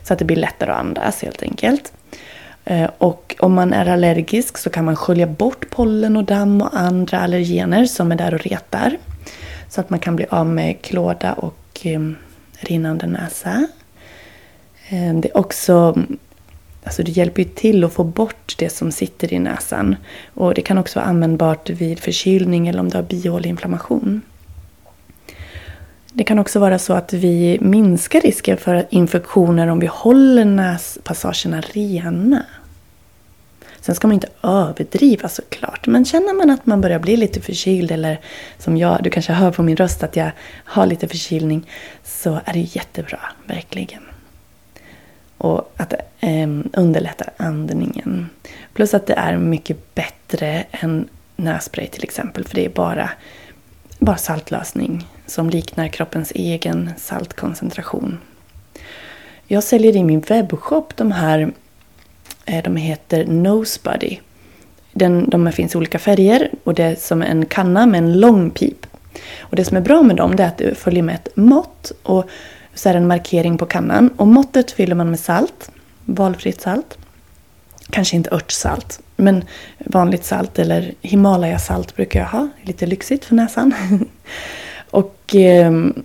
så 0.02 0.12
att 0.12 0.18
det 0.18 0.24
blir 0.24 0.36
lättare 0.36 0.70
att 0.70 0.78
andas 0.78 1.22
helt 1.22 1.42
enkelt. 1.42 1.92
Eh, 2.64 2.90
och 2.98 3.36
om 3.38 3.54
man 3.54 3.72
är 3.72 3.86
allergisk 3.86 4.58
så 4.58 4.70
kan 4.70 4.84
man 4.84 4.96
skölja 4.96 5.26
bort 5.26 5.70
pollen 5.70 6.16
och 6.16 6.24
damm 6.24 6.62
och 6.62 6.80
andra 6.80 7.20
allergener 7.20 7.84
som 7.84 8.12
är 8.12 8.16
där 8.16 8.34
och 8.34 8.40
retar. 8.40 8.96
Så 9.68 9.80
att 9.80 9.90
man 9.90 9.98
kan 9.98 10.16
bli 10.16 10.26
av 10.30 10.46
med 10.46 10.82
klåda 10.82 11.32
och 11.32 11.80
eh, 11.82 12.00
rinnande 12.60 13.06
näsa. 13.06 13.66
Eh, 14.88 15.14
det 15.14 15.28
är 15.28 15.36
också 15.36 15.98
Alltså 16.84 17.02
det 17.02 17.10
hjälper 17.10 17.42
ju 17.42 17.48
till 17.48 17.84
att 17.84 17.92
få 17.92 18.04
bort 18.04 18.54
det 18.58 18.70
som 18.70 18.92
sitter 18.92 19.32
i 19.32 19.38
näsan. 19.38 19.96
Och 20.34 20.54
det 20.54 20.62
kan 20.62 20.78
också 20.78 20.98
vara 20.98 21.08
användbart 21.08 21.70
vid 21.70 21.98
förkylning 21.98 22.68
eller 22.68 22.80
om 22.80 22.88
du 22.88 22.96
har 22.96 23.02
bihåleinflammation. 23.02 24.20
Det 26.12 26.24
kan 26.24 26.38
också 26.38 26.58
vara 26.58 26.78
så 26.78 26.92
att 26.92 27.12
vi 27.12 27.58
minskar 27.60 28.20
risken 28.20 28.56
för 28.56 28.86
infektioner 28.90 29.66
om 29.66 29.78
vi 29.78 29.86
håller 29.86 30.44
näspassagerna 30.44 31.60
rena. 31.60 32.42
Sen 33.80 33.94
ska 33.94 34.08
man 34.08 34.14
inte 34.14 34.28
överdriva 34.42 35.28
såklart. 35.28 35.86
Men 35.86 36.04
känner 36.04 36.34
man 36.34 36.50
att 36.50 36.66
man 36.66 36.80
börjar 36.80 36.98
bli 36.98 37.16
lite 37.16 37.40
förkyld 37.40 37.90
eller 37.90 38.20
som 38.58 38.76
jag, 38.76 39.02
du 39.02 39.10
kanske 39.10 39.32
hör 39.32 39.50
på 39.50 39.62
min 39.62 39.76
röst 39.76 40.02
att 40.02 40.16
jag 40.16 40.30
har 40.64 40.86
lite 40.86 41.08
förkylning. 41.08 41.70
Så 42.04 42.40
är 42.44 42.52
det 42.52 42.76
jättebra, 42.76 43.20
verkligen 43.46 44.02
och 45.40 45.72
att 45.76 45.92
eh, 46.20 46.48
underlättar 46.72 47.30
andningen. 47.36 48.28
Plus 48.72 48.94
att 48.94 49.06
det 49.06 49.14
är 49.14 49.36
mycket 49.36 49.94
bättre 49.94 50.64
än 50.70 51.08
nässpray 51.36 51.86
till 51.86 52.04
exempel 52.04 52.44
för 52.44 52.54
det 52.54 52.64
är 52.64 52.68
bara, 52.68 53.10
bara 53.98 54.16
saltlösning 54.16 55.06
som 55.26 55.50
liknar 55.50 55.88
kroppens 55.88 56.32
egen 56.34 56.90
saltkoncentration. 56.96 58.18
Jag 59.46 59.62
säljer 59.64 59.96
i 59.96 60.04
min 60.04 60.20
webbshop 60.20 60.96
de 60.96 61.12
här, 61.12 61.52
eh, 62.44 62.64
de 62.64 62.76
heter 62.76 63.26
Nosebuddy. 63.26 64.18
Den, 64.92 65.30
de 65.30 65.52
finns 65.52 65.74
i 65.74 65.78
olika 65.78 65.98
färger 65.98 66.50
och 66.64 66.74
det 66.74 66.84
är 66.84 66.94
som 66.94 67.22
en 67.22 67.46
kanna 67.46 67.86
med 67.86 67.98
en 67.98 68.20
lång 68.20 68.50
pip. 68.50 68.86
Och 69.40 69.56
det 69.56 69.64
som 69.64 69.76
är 69.76 69.80
bra 69.80 70.02
med 70.02 70.16
dem 70.16 70.32
är 70.32 70.46
att 70.46 70.58
du 70.58 70.74
följer 70.74 71.02
med 71.02 71.14
ett 71.14 71.36
mått. 71.36 71.92
Och 72.02 72.30
så 72.80 72.88
är 72.88 72.92
det 72.92 72.98
en 72.98 73.06
markering 73.06 73.58
på 73.58 73.66
kannan. 73.66 74.10
Och 74.16 74.26
måttet 74.26 74.70
fyller 74.70 74.94
man 74.94 75.10
med 75.10 75.20
salt. 75.20 75.70
Valfritt 76.04 76.60
salt. 76.60 76.98
Kanske 77.90 78.16
inte 78.16 78.34
örtsalt. 78.34 79.00
Men 79.16 79.44
vanligt 79.78 80.24
salt 80.24 80.58
eller 80.58 80.94
Himalaya-salt 81.02 81.96
brukar 81.96 82.20
jag 82.20 82.26
ha. 82.26 82.48
Lite 82.62 82.86
lyxigt 82.86 83.24
för 83.24 83.34
näsan. 83.34 83.74
och 84.90 85.34
ehm, 85.34 86.02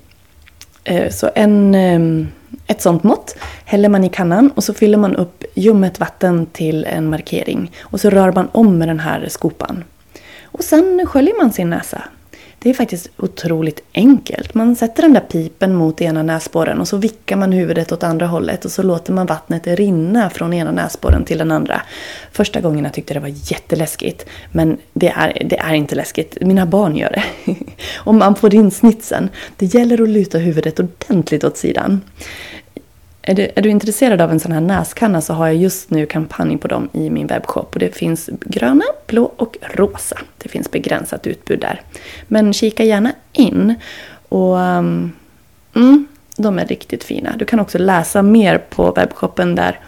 eh, 0.83 1.11
så 1.11 1.29
en, 1.35 1.75
eh, 1.75 2.27
ett 2.67 2.81
sånt 2.81 3.03
mått 3.03 3.35
häller 3.65 3.89
man 3.89 4.03
i 4.03 4.09
kannan 4.09 4.51
och 4.51 4.63
så 4.63 4.73
fyller 4.73 4.97
man 4.97 5.15
upp 5.15 5.43
ljummet 5.53 5.99
vatten 5.99 6.45
till 6.45 6.85
en 6.85 7.09
markering. 7.09 7.71
Och 7.81 8.01
så 8.01 8.09
rör 8.09 8.31
man 8.31 8.49
om 8.51 8.77
med 8.77 8.87
den 8.87 8.99
här 8.99 9.27
skopan. 9.29 9.83
Och 10.43 10.63
sen 10.63 11.05
sköljer 11.07 11.41
man 11.41 11.53
sin 11.53 11.69
näsa 11.69 12.03
det 12.59 12.69
är 12.69 12.73
faktiskt 12.73 13.09
otroligt 13.17 13.83
enkelt. 13.93 14.53
Man 14.53 14.75
sätter 14.75 15.01
den 15.01 15.13
där 15.13 15.21
pipen 15.21 15.75
mot 15.75 16.01
ena 16.01 16.23
näsborren 16.23 16.79
och 16.79 16.87
så 16.87 16.97
vickar 16.97 17.35
man 17.35 17.51
huvudet 17.51 17.91
åt 17.91 18.03
andra 18.03 18.27
hållet 18.27 18.65
och 18.65 18.71
så 18.71 18.83
låter 18.83 19.13
man 19.13 19.25
vattnet 19.25 19.67
rinna 19.67 20.29
från 20.29 20.53
ena 20.53 20.71
näsborren 20.71 21.25
till 21.25 21.37
den 21.37 21.51
andra. 21.51 21.81
Första 22.31 22.61
gången 22.61 22.83
jag 22.83 22.93
tyckte 22.93 23.13
det 23.13 23.19
var 23.19 23.51
jätteläskigt. 23.51 24.25
Men 24.51 24.77
det 24.93 25.13
är, 25.15 25.41
det 25.45 25.57
är 25.57 25.73
inte 25.73 25.95
läskigt. 25.95 26.37
Mina 26.41 26.65
barn 26.65 26.95
gör 26.95 27.09
det. 27.09 27.55
och 27.95 28.15
man 28.15 28.35
får 28.35 28.55
in 28.55 28.71
snitsen. 28.71 29.29
Det 29.57 29.65
gäller 29.65 30.01
att 30.01 30.09
luta 30.09 30.37
huvudet 30.37 30.79
ordentligt 30.79 31.43
åt 31.43 31.57
sidan. 31.57 32.01
Är 33.27 33.35
du, 33.35 33.51
är 33.55 33.61
du, 33.61 33.69
intresserad 33.69 34.21
av 34.21 34.31
en 34.31 34.39
sån 34.39 34.51
här 34.51 34.61
näskanna 34.61 35.21
så 35.21 35.33
har 35.33 35.47
jag 35.47 35.55
just 35.55 35.89
nu 35.89 36.05
kampanj 36.05 36.57
på 36.57 36.67
dem 36.67 36.89
i 36.93 37.09
min 37.09 37.27
webbshop. 37.27 37.73
Och 37.73 37.79
det 37.79 37.95
finns 37.95 38.29
gröna, 38.41 38.83
blå 39.07 39.33
och 39.37 39.57
rosa. 39.61 40.17
Det 40.37 40.49
finns 40.49 40.71
begränsat 40.71 41.27
utbud 41.27 41.59
där. 41.59 41.81
Men 42.27 42.53
kika 42.53 42.83
gärna 42.83 43.11
in. 43.33 43.75
Och 44.29 44.55
um, 44.57 45.11
mm, 45.75 46.07
De 46.37 46.59
är 46.59 46.65
riktigt 46.65 47.03
fina. 47.03 47.35
Du 47.37 47.45
kan 47.45 47.59
också 47.59 47.77
läsa 47.77 48.21
mer 48.21 48.57
på 48.57 48.91
webbshoppen 48.91 49.55
där. 49.55 49.79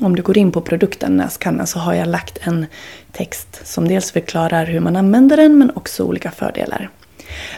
Om 0.00 0.16
du 0.16 0.22
går 0.22 0.38
in 0.38 0.52
på 0.52 0.60
produkten 0.60 1.16
näskanna 1.16 1.66
så 1.66 1.78
har 1.78 1.94
jag 1.94 2.08
lagt 2.08 2.38
en 2.42 2.66
text 3.12 3.60
som 3.64 3.88
dels 3.88 4.12
förklarar 4.12 4.66
hur 4.66 4.80
man 4.80 4.96
använder 4.96 5.36
den 5.36 5.58
men 5.58 5.70
också 5.74 6.04
olika 6.04 6.30
fördelar. 6.30 6.90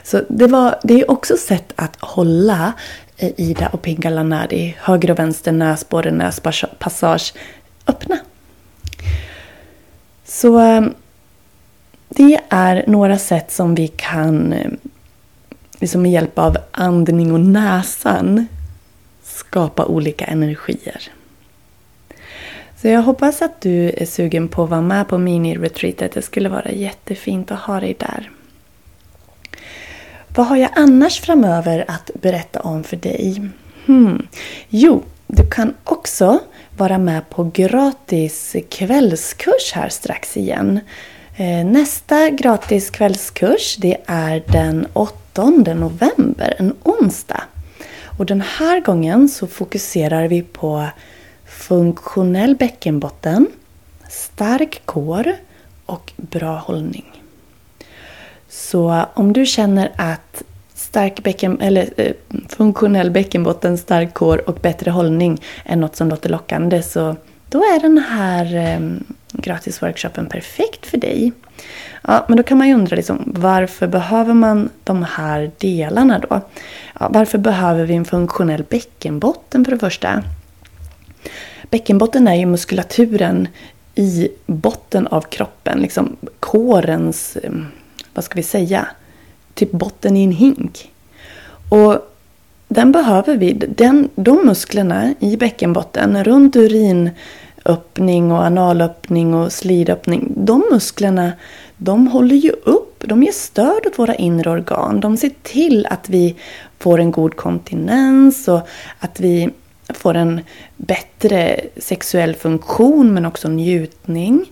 Så 0.02 0.20
det, 0.28 0.46
var, 0.46 0.78
det 0.82 1.00
är 1.00 1.10
också 1.10 1.36
sätt 1.36 1.72
att 1.76 1.96
hålla 2.00 2.72
Ida 3.18 3.68
och 3.68 3.82
Pingala 3.82 4.22
Nadi, 4.22 4.76
höger 4.78 5.10
och 5.10 5.18
vänster 5.18 5.52
näsborre, 5.52 6.10
näspassage 6.10 7.34
öppna. 7.86 8.18
Så 10.24 10.60
eh, 10.60 10.86
det 12.08 12.40
är 12.48 12.84
några 12.86 13.18
sätt 13.18 13.52
som 13.52 13.74
vi 13.74 13.88
kan 13.88 14.52
eh, 14.52 14.70
liksom 15.80 16.02
med 16.02 16.12
hjälp 16.12 16.38
av 16.38 16.56
andning 16.70 17.32
och 17.32 17.40
näsan 17.40 18.46
skapa 19.22 19.84
olika 19.84 20.24
energier. 20.24 21.10
Så 22.76 22.88
jag 22.88 23.02
hoppas 23.02 23.42
att 23.42 23.60
du 23.60 23.90
är 23.90 24.06
sugen 24.06 24.48
på 24.48 24.64
att 24.64 24.70
vara 24.70 24.80
med 24.80 25.08
på 25.08 25.18
mini-retreatet. 25.18 26.12
Det 26.12 26.22
skulle 26.22 26.48
vara 26.48 26.70
jättefint 26.70 27.50
att 27.50 27.58
ha 27.58 27.80
dig 27.80 27.96
där. 27.98 28.30
Vad 30.36 30.46
har 30.46 30.56
jag 30.56 30.70
annars 30.74 31.20
framöver 31.20 31.84
att 31.88 32.10
berätta 32.14 32.60
om 32.60 32.84
för 32.84 32.96
dig? 32.96 33.42
Hmm. 33.86 34.26
Jo, 34.68 35.02
du 35.26 35.50
kan 35.50 35.74
också 35.84 36.38
vara 36.76 36.98
med 36.98 37.30
på 37.30 37.50
gratis 37.54 38.56
kvällskurs 38.70 39.72
här 39.72 39.88
strax 39.88 40.36
igen. 40.36 40.80
Eh, 41.36 41.66
nästa 41.66 42.30
gratis 42.30 42.90
kvällskurs 42.90 43.76
det 43.76 43.96
är 44.06 44.42
den 44.46 44.86
8 44.92 45.50
november, 45.74 46.54
en 46.58 46.74
onsdag. 46.82 47.42
Och 48.18 48.26
den 48.26 48.40
här 48.40 48.80
gången 48.80 49.28
så 49.28 49.46
fokuserar 49.46 50.28
vi 50.28 50.42
på 50.42 50.86
funktionell 51.46 52.56
bäckenbotten, 52.56 53.46
stark 54.08 54.82
kår 54.84 55.32
och 55.86 56.12
bra 56.16 56.56
hållning. 56.56 57.25
Så 58.56 59.04
om 59.14 59.32
du 59.32 59.46
känner 59.46 59.92
att 59.96 60.42
stark 60.74 61.22
bäcken, 61.22 61.60
eller, 61.60 61.88
eh, 61.96 62.12
funktionell 62.48 63.10
bäckenbotten, 63.10 63.78
stark 63.78 64.14
kår 64.14 64.48
och 64.48 64.54
bättre 64.54 64.90
hållning 64.90 65.42
är 65.64 65.76
något 65.76 65.96
som 65.96 66.08
låter 66.08 66.28
lockande 66.28 66.82
så 66.82 67.16
då 67.48 67.58
är 67.58 67.80
den 67.80 67.98
här 67.98 68.56
eh, 68.56 68.80
gratisworkshopen 69.32 70.26
perfekt 70.26 70.86
för 70.86 70.98
dig. 70.98 71.32
Ja, 72.02 72.24
men 72.28 72.36
då 72.36 72.42
kan 72.42 72.58
man 72.58 72.68
ju 72.68 72.74
undra 72.74 72.96
liksom, 72.96 73.32
varför 73.36 73.86
behöver 73.86 74.34
man 74.34 74.68
de 74.84 75.02
här 75.02 75.50
delarna 75.58 76.18
då? 76.18 76.40
Ja, 77.00 77.08
varför 77.10 77.38
behöver 77.38 77.84
vi 77.84 77.94
en 77.94 78.04
funktionell 78.04 78.64
bäckenbotten 78.68 79.64
för 79.64 79.72
det 79.72 79.78
första? 79.78 80.22
Bäckenbotten 81.70 82.28
är 82.28 82.34
ju 82.34 82.46
muskulaturen 82.46 83.48
i 83.94 84.28
botten 84.46 85.06
av 85.06 85.20
kroppen, 85.20 85.78
liksom 85.78 86.16
kårens, 86.40 87.36
eh, 87.36 87.52
vad 88.16 88.24
ska 88.24 88.34
vi 88.34 88.42
säga, 88.42 88.88
typ 89.54 89.70
botten 89.70 90.16
i 90.16 90.24
en 90.24 90.32
hink. 90.32 90.90
Och 91.68 91.98
den 92.68 92.92
behöver 92.92 93.36
vi. 93.36 93.52
Den, 93.52 94.08
de 94.14 94.46
musklerna 94.46 95.14
i 95.20 95.36
bäckenbotten 95.36 96.24
runt 96.24 96.56
urinöppning 96.56 98.32
och 98.32 98.38
analöppning 98.38 99.34
och 99.34 99.52
slidöppning. 99.52 100.32
De 100.36 100.64
musklerna 100.72 101.32
de 101.76 102.06
håller 102.06 102.36
ju 102.36 102.50
upp, 102.50 103.04
de 103.06 103.22
ger 103.22 103.32
stöd 103.32 103.86
åt 103.86 103.98
våra 103.98 104.14
inre 104.14 104.50
organ. 104.50 105.00
De 105.00 105.16
ser 105.16 105.30
till 105.42 105.86
att 105.90 106.08
vi 106.08 106.34
får 106.78 107.00
en 107.00 107.10
god 107.10 107.36
kontinens 107.36 108.48
och 108.48 108.68
att 108.98 109.20
vi 109.20 109.50
får 109.94 110.14
en 110.14 110.40
bättre 110.76 111.60
sexuell 111.76 112.34
funktion 112.34 113.14
men 113.14 113.26
också 113.26 113.48
njutning. 113.48 114.46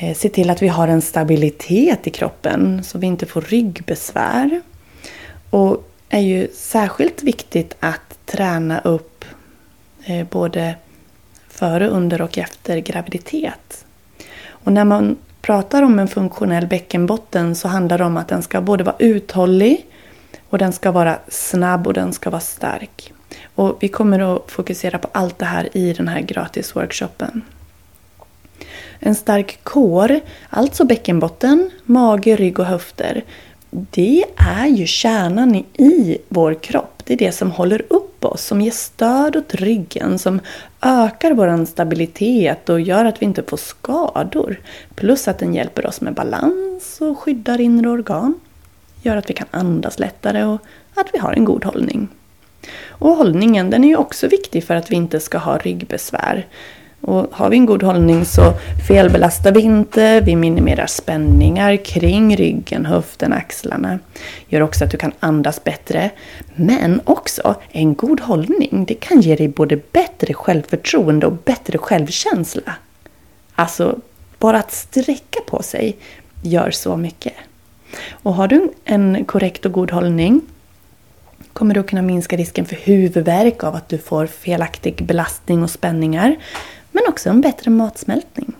Eh, 0.00 0.14
se 0.14 0.28
till 0.28 0.50
att 0.50 0.62
vi 0.62 0.68
har 0.68 0.88
en 0.88 1.02
stabilitet 1.02 2.06
i 2.06 2.10
kroppen 2.10 2.84
så 2.84 2.98
vi 2.98 3.06
inte 3.06 3.26
får 3.26 3.40
ryggbesvär. 3.40 4.60
Och 5.50 5.84
är 6.08 6.20
ju 6.20 6.48
särskilt 6.54 7.22
viktigt 7.22 7.76
att 7.80 8.18
träna 8.26 8.80
upp 8.80 9.24
eh, 10.04 10.26
både 10.26 10.74
före, 11.48 11.88
under 11.88 12.22
och 12.22 12.38
efter 12.38 12.78
graviditet. 12.78 13.84
Och 14.48 14.72
när 14.72 14.84
man 14.84 15.16
pratar 15.40 15.82
om 15.82 15.98
en 15.98 16.08
funktionell 16.08 16.66
bäckenbotten 16.66 17.54
så 17.54 17.68
handlar 17.68 17.98
det 17.98 18.04
om 18.04 18.16
att 18.16 18.28
den 18.28 18.42
ska 18.42 18.60
både 18.60 18.84
vara 18.84 18.96
uthållig 18.98 19.86
och 20.48 20.58
den 20.58 20.72
ska 20.72 20.90
vara 20.90 21.18
snabb 21.28 21.86
och 21.86 21.94
den 21.94 22.12
ska 22.12 22.30
vara 22.30 22.40
stark. 22.40 23.12
Och 23.54 23.76
vi 23.80 23.88
kommer 23.88 24.36
att 24.36 24.50
fokusera 24.50 24.98
på 24.98 25.08
allt 25.12 25.38
det 25.38 25.44
här 25.44 25.76
i 25.76 25.92
den 25.92 26.08
här 26.08 26.20
gratisworkshopen. 26.20 27.42
En 29.00 29.14
stark 29.14 29.58
kår, 29.62 30.20
alltså 30.50 30.84
bäckenbotten, 30.84 31.70
mage, 31.84 32.36
rygg 32.36 32.58
och 32.58 32.64
höfter. 32.64 33.24
Det 33.70 34.24
är 34.36 34.66
ju 34.66 34.86
kärnan 34.86 35.54
i 35.78 36.18
vår 36.28 36.54
kropp. 36.54 37.02
Det 37.04 37.14
är 37.14 37.18
det 37.18 37.32
som 37.32 37.50
håller 37.50 37.82
upp 37.88 38.24
oss, 38.24 38.44
som 38.44 38.60
ger 38.60 38.70
stöd 38.70 39.36
åt 39.36 39.54
ryggen, 39.54 40.18
som 40.18 40.40
ökar 40.82 41.32
vår 41.32 41.64
stabilitet 41.64 42.68
och 42.68 42.80
gör 42.80 43.04
att 43.04 43.22
vi 43.22 43.26
inte 43.26 43.42
får 43.42 43.56
skador. 43.56 44.60
Plus 44.94 45.28
att 45.28 45.38
den 45.38 45.54
hjälper 45.54 45.86
oss 45.86 46.00
med 46.00 46.14
balans 46.14 47.00
och 47.00 47.18
skyddar 47.18 47.60
inre 47.60 47.90
organ. 47.90 48.40
Gör 49.02 49.16
att 49.16 49.30
vi 49.30 49.34
kan 49.34 49.46
andas 49.50 49.98
lättare 49.98 50.44
och 50.44 50.58
att 50.94 51.06
vi 51.12 51.18
har 51.18 51.32
en 51.32 51.44
god 51.44 51.64
hållning. 51.64 52.08
Och 52.88 53.10
hållningen 53.10 53.70
den 53.70 53.84
är 53.84 53.88
ju 53.88 53.96
också 53.96 54.28
viktig 54.28 54.64
för 54.64 54.74
att 54.74 54.90
vi 54.90 54.96
inte 54.96 55.20
ska 55.20 55.38
ha 55.38 55.58
ryggbesvär. 55.58 56.46
Och 57.00 57.26
har 57.32 57.50
vi 57.50 57.56
en 57.56 57.66
god 57.66 57.82
hållning 57.82 58.24
så 58.24 58.52
felbelastar 58.88 59.52
vi 59.52 59.60
inte, 59.60 60.20
vi 60.20 60.36
minimerar 60.36 60.86
spänningar 60.86 61.76
kring 61.76 62.36
ryggen, 62.36 62.86
höften, 62.86 63.32
axlarna. 63.32 63.98
Gör 64.48 64.60
också 64.60 64.84
att 64.84 64.90
du 64.90 64.96
kan 64.96 65.12
andas 65.20 65.64
bättre. 65.64 66.10
Men 66.54 67.00
också 67.04 67.54
en 67.72 67.94
god 67.94 68.20
hållning, 68.20 68.84
det 68.88 68.94
kan 68.94 69.20
ge 69.20 69.36
dig 69.36 69.48
både 69.48 69.76
bättre 69.92 70.34
självförtroende 70.34 71.26
och 71.26 71.36
bättre 71.44 71.78
självkänsla. 71.78 72.74
Alltså, 73.54 73.98
bara 74.38 74.58
att 74.58 74.72
sträcka 74.72 75.40
på 75.46 75.62
sig 75.62 75.96
gör 76.42 76.70
så 76.70 76.96
mycket. 76.96 77.34
Och 78.10 78.34
har 78.34 78.48
du 78.48 78.72
en 78.84 79.24
korrekt 79.24 79.66
och 79.66 79.72
god 79.72 79.90
hållning 79.90 80.40
kommer 81.52 81.74
du 81.74 81.80
att 81.80 81.86
kunna 81.86 82.02
minska 82.02 82.36
risken 82.36 82.66
för 82.66 82.76
huvudvärk 82.76 83.64
av 83.64 83.74
att 83.74 83.88
du 83.88 83.98
får 83.98 84.26
felaktig 84.26 85.04
belastning 85.04 85.62
och 85.62 85.70
spänningar 85.70 86.36
men 86.98 87.12
också 87.12 87.30
en 87.30 87.40
bättre 87.40 87.70
matsmältning. 87.70 88.52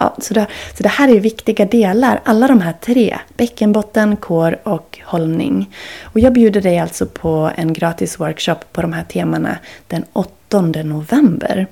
Ja, 0.00 0.16
så, 0.18 0.34
det, 0.34 0.46
så 0.76 0.82
det 0.82 0.88
här 0.88 1.08
är 1.08 1.20
viktiga 1.20 1.66
delar, 1.66 2.20
alla 2.24 2.48
de 2.48 2.60
här 2.60 2.72
tre. 2.80 3.18
Bäckenbotten, 3.36 4.16
kår 4.16 4.58
och 4.62 4.98
hållning. 5.04 5.70
Och 6.02 6.20
jag 6.20 6.32
bjuder 6.32 6.60
dig 6.60 6.78
alltså 6.78 7.06
på 7.06 7.50
en 7.56 7.72
gratis 7.72 8.20
workshop 8.20 8.58
på 8.72 8.82
de 8.82 8.92
här 8.92 9.04
temana 9.04 9.58
den 9.86 10.04
8 10.12 10.62
november. 10.62 11.66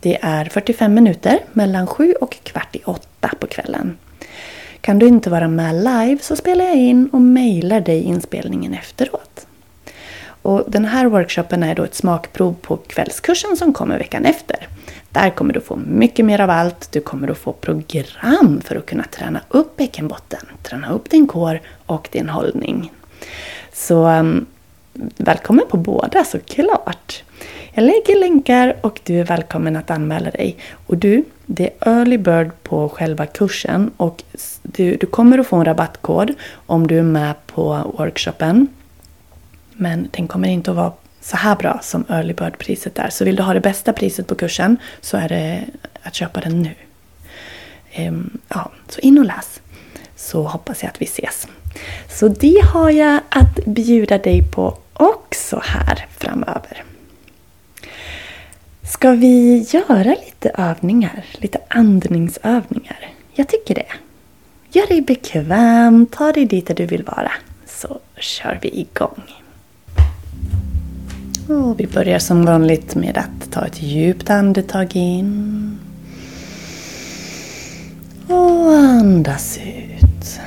Det 0.00 0.18
är 0.22 0.44
45 0.44 0.94
minuter 0.94 1.38
mellan 1.52 1.86
7 1.86 2.14
och 2.20 2.36
kvart 2.42 2.76
i 2.76 2.82
8 2.84 3.30
på 3.40 3.46
kvällen. 3.46 3.96
Kan 4.80 4.98
du 4.98 5.06
inte 5.06 5.30
vara 5.30 5.48
med 5.48 5.74
live 5.74 6.18
så 6.22 6.36
spelar 6.36 6.64
jag 6.64 6.76
in 6.76 7.08
och 7.12 7.20
mejlar 7.20 7.80
dig 7.80 8.02
inspelningen 8.02 8.74
efteråt. 8.74 9.46
Och 10.42 10.64
den 10.68 10.84
här 10.84 11.06
workshopen 11.06 11.62
är 11.62 11.74
då 11.74 11.84
ett 11.84 11.94
smakprov 11.94 12.54
på 12.62 12.76
kvällskursen 12.76 13.56
som 13.56 13.72
kommer 13.72 13.98
veckan 13.98 14.24
efter. 14.24 14.68
Där 15.10 15.30
kommer 15.30 15.54
du 15.54 15.60
få 15.60 15.76
mycket 15.76 16.24
mer 16.24 16.40
av 16.40 16.50
allt. 16.50 16.92
Du 16.92 17.00
kommer 17.00 17.28
att 17.28 17.38
få 17.38 17.52
program 17.52 18.60
för 18.64 18.76
att 18.76 18.86
kunna 18.86 19.04
träna 19.04 19.40
upp 19.48 19.76
bäckenbotten, 19.76 20.40
träna 20.62 20.92
upp 20.92 21.10
din 21.10 21.26
kår 21.26 21.60
och 21.86 22.08
din 22.12 22.28
hållning. 22.28 22.92
Så 23.72 24.08
um, 24.08 24.46
välkommen 25.16 25.64
på 25.70 25.76
båda 25.76 26.24
såklart! 26.24 27.22
Jag 27.72 27.84
lägger 27.84 28.20
länkar 28.20 28.76
och 28.80 29.00
du 29.04 29.20
är 29.20 29.24
välkommen 29.24 29.76
att 29.76 29.90
anmäla 29.90 30.30
dig. 30.30 30.56
Och 30.86 30.96
du, 30.98 31.24
det 31.46 31.70
är 31.80 31.98
early 31.98 32.18
bird 32.18 32.50
på 32.62 32.88
själva 32.88 33.26
kursen 33.26 33.90
och 33.96 34.22
du, 34.62 34.96
du 34.96 35.06
kommer 35.06 35.38
att 35.38 35.46
få 35.46 35.56
en 35.56 35.64
rabattkod 35.64 36.34
om 36.66 36.86
du 36.86 36.98
är 36.98 37.02
med 37.02 37.34
på 37.46 37.94
workshopen. 37.98 38.66
Men 39.72 40.08
den 40.10 40.28
kommer 40.28 40.48
inte 40.48 40.70
att 40.70 40.76
vara 40.76 40.92
så 41.28 41.36
här 41.36 41.56
bra 41.56 41.78
som 41.82 42.04
early 42.08 42.32
bird-priset 42.32 42.98
är. 42.98 43.10
Så 43.10 43.24
vill 43.24 43.36
du 43.36 43.42
ha 43.42 43.54
det 43.54 43.60
bästa 43.60 43.92
priset 43.92 44.26
på 44.26 44.34
kursen 44.34 44.76
så 45.00 45.16
är 45.16 45.28
det 45.28 45.64
att 46.02 46.14
köpa 46.14 46.40
den 46.40 46.62
nu. 46.62 46.74
Ehm, 47.92 48.38
ja, 48.48 48.70
så 48.88 49.00
in 49.00 49.18
och 49.18 49.24
läs. 49.24 49.60
Så 50.16 50.42
hoppas 50.42 50.82
jag 50.82 50.90
att 50.90 51.00
vi 51.00 51.04
ses. 51.04 51.48
Så 52.08 52.28
det 52.28 52.64
har 52.72 52.90
jag 52.90 53.20
att 53.28 53.64
bjuda 53.66 54.18
dig 54.18 54.42
på 54.42 54.78
också 54.92 55.60
här 55.64 56.06
framöver. 56.18 56.84
Ska 58.82 59.10
vi 59.10 59.66
göra 59.70 60.16
lite 60.24 60.50
övningar? 60.54 61.24
Lite 61.32 61.58
andningsövningar? 61.68 63.08
Jag 63.32 63.48
tycker 63.48 63.74
det. 63.74 63.92
Gör 64.70 64.86
dig 64.86 65.00
bekväm, 65.00 66.06
ta 66.06 66.32
dig 66.32 66.44
dit 66.44 66.66
där 66.66 66.74
du 66.74 66.86
vill 66.86 67.02
vara. 67.02 67.32
Så 67.66 68.00
kör 68.16 68.58
vi 68.62 68.80
igång. 68.80 69.37
Och 71.48 71.80
vi 71.80 71.86
börjar 71.86 72.18
som 72.18 72.44
vanligt 72.44 72.94
med 72.94 73.18
att 73.18 73.52
ta 73.52 73.66
ett 73.66 73.82
djupt 73.82 74.30
andetag 74.30 74.96
in. 74.96 75.78
Och 78.26 78.74
andas 78.74 79.58
ut. 79.58 80.40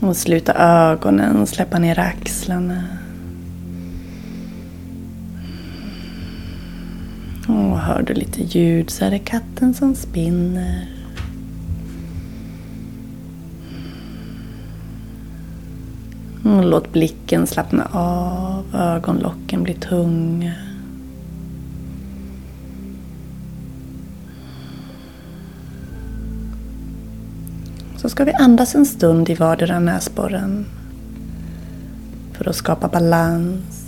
Och 0.00 0.16
sluta 0.16 0.54
ögonen, 0.54 1.46
släppa 1.46 1.78
ner 1.78 1.98
axlarna. 1.98 2.84
Och 7.48 7.78
hör 7.78 8.02
du 8.02 8.14
lite 8.14 8.42
ljud 8.42 8.90
så 8.90 9.04
är 9.04 9.10
det 9.10 9.18
katten 9.18 9.74
som 9.74 9.94
spinner. 9.94 10.95
Mm, 16.46 16.64
låt 16.64 16.92
blicken 16.92 17.46
slappna 17.46 17.88
av, 17.92 18.64
ögonlocken 18.74 19.62
bli 19.62 19.74
tunga. 19.74 20.52
Så 27.96 28.08
ska 28.08 28.24
vi 28.24 28.32
andas 28.32 28.74
en 28.74 28.86
stund 28.86 29.30
i 29.30 29.34
vardera 29.34 29.80
näsborren 29.80 30.66
för 32.32 32.48
att 32.48 32.56
skapa 32.56 32.88
balans. 32.88 33.86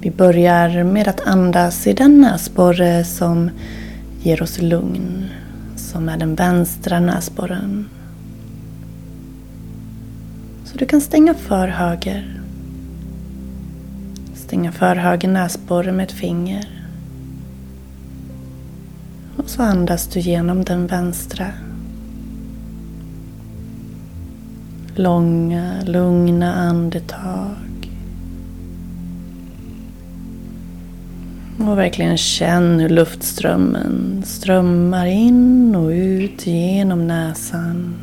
Vi 0.00 0.10
börjar 0.10 0.84
med 0.84 1.08
att 1.08 1.20
andas 1.20 1.86
i 1.86 1.92
den 1.92 2.20
näsborre 2.20 3.04
som 3.04 3.50
ger 4.22 4.42
oss 4.42 4.60
lugn 4.60 5.26
som 5.96 6.08
är 6.08 6.16
den 6.16 6.34
vänstra 6.34 7.00
näsborren. 7.00 7.88
Så 10.64 10.78
du 10.78 10.86
kan 10.86 11.00
stänga 11.00 11.34
för 11.34 11.68
höger. 11.68 12.40
Stänga 14.34 14.72
för 14.72 14.96
höger 14.96 15.28
näsborre 15.28 15.92
med 15.92 16.04
ett 16.04 16.12
finger. 16.12 16.68
Och 19.36 19.50
så 19.50 19.62
andas 19.62 20.06
du 20.06 20.20
genom 20.20 20.64
den 20.64 20.86
vänstra. 20.86 21.46
Långa, 24.94 25.82
lugna 25.84 26.54
andetag. 26.54 27.75
Och 31.58 31.78
verkligen 31.78 32.16
känn 32.16 32.80
hur 32.80 32.88
luftströmmen 32.88 34.22
strömmar 34.26 35.06
in 35.06 35.76
och 35.76 35.88
ut 35.88 36.46
genom 36.46 37.06
näsan. 37.06 37.94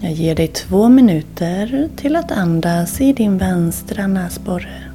Jag 0.00 0.12
ger 0.12 0.34
dig 0.34 0.48
två 0.48 0.88
minuter 0.88 1.88
till 1.96 2.16
att 2.16 2.32
andas 2.32 3.00
i 3.00 3.12
din 3.12 3.38
vänstra 3.38 4.06
näsborre. 4.06 4.87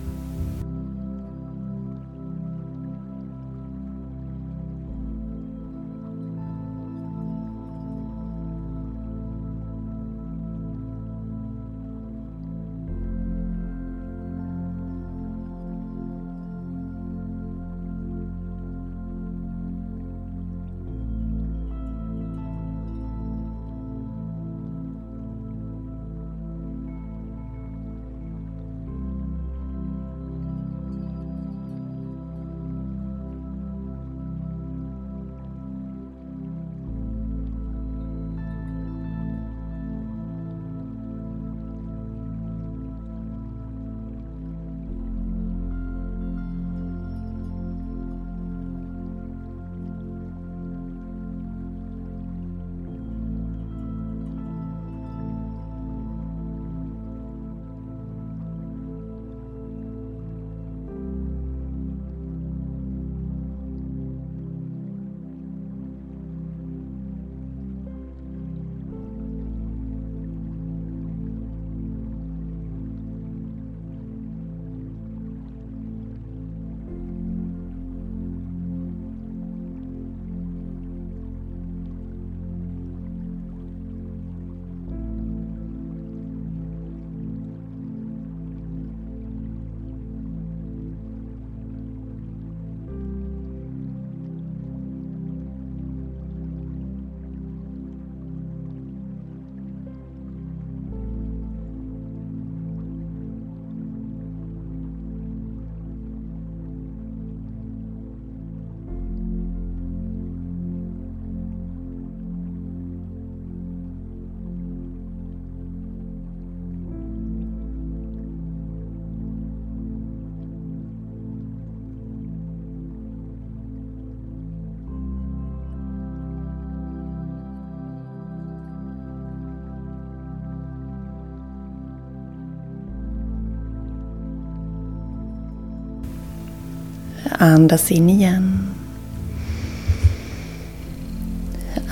Andas 137.43 137.91
in 137.91 138.10
igen. 138.10 138.60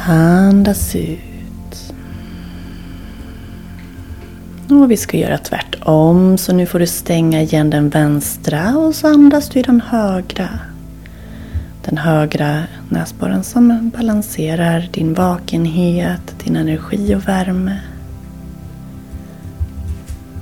Andas 0.07 0.95
ut. 0.95 1.93
Och 4.69 4.91
vi 4.91 4.97
ska 4.97 5.17
göra 5.17 5.37
tvärtom. 5.37 6.37
Så 6.37 6.53
nu 6.53 6.65
får 6.65 6.79
du 6.79 6.87
stänga 6.87 7.41
igen 7.41 7.69
den 7.69 7.89
vänstra 7.89 8.77
och 8.77 8.95
så 8.95 9.07
andas 9.07 9.49
du 9.49 9.59
i 9.59 9.63
den 9.63 9.81
högra. 9.81 10.49
Den 11.83 11.97
högra 11.97 12.63
näsborren 12.89 13.43
som 13.43 13.91
balanserar 13.97 14.89
din 14.91 15.13
vakenhet, 15.13 16.35
din 16.43 16.55
energi 16.55 17.15
och 17.15 17.27
värme. 17.27 17.79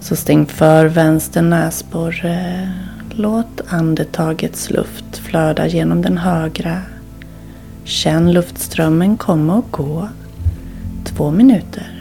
Så 0.02 0.16
stäng 0.16 0.46
för 0.46 0.86
vänster 0.86 1.42
näsborre 1.42 2.70
Låt 3.22 3.62
andetagets 3.68 4.70
luft 4.70 5.18
flöda 5.18 5.68
genom 5.68 6.02
den 6.02 6.18
högra. 6.18 6.82
Känn 7.84 8.32
luftströmmen 8.32 9.18
komma 9.18 9.56
och 9.56 9.72
gå. 9.72 10.10
Två 11.06 11.32
minuter. 11.32 11.99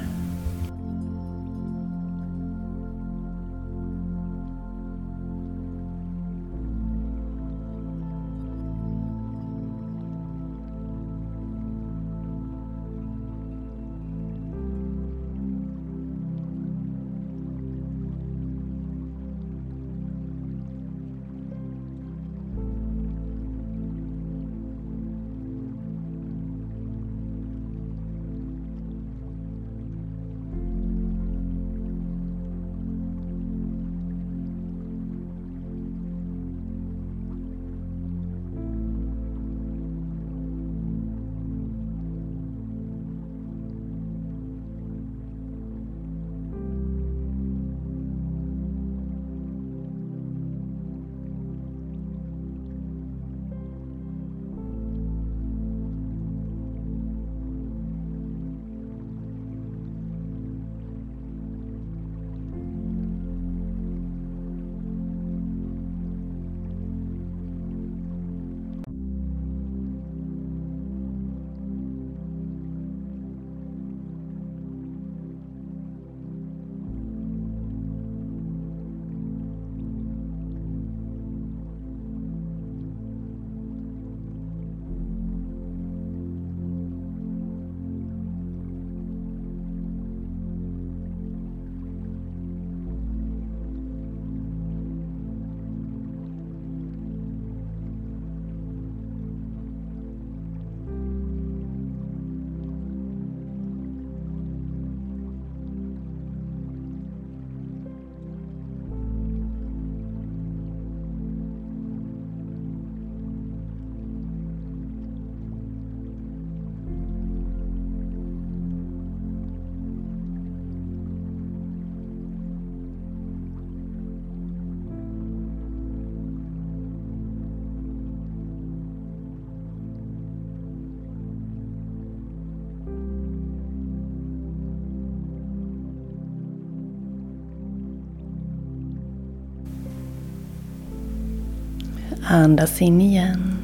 Andas 142.31 142.83
in 142.83 143.01
igen. 143.01 143.59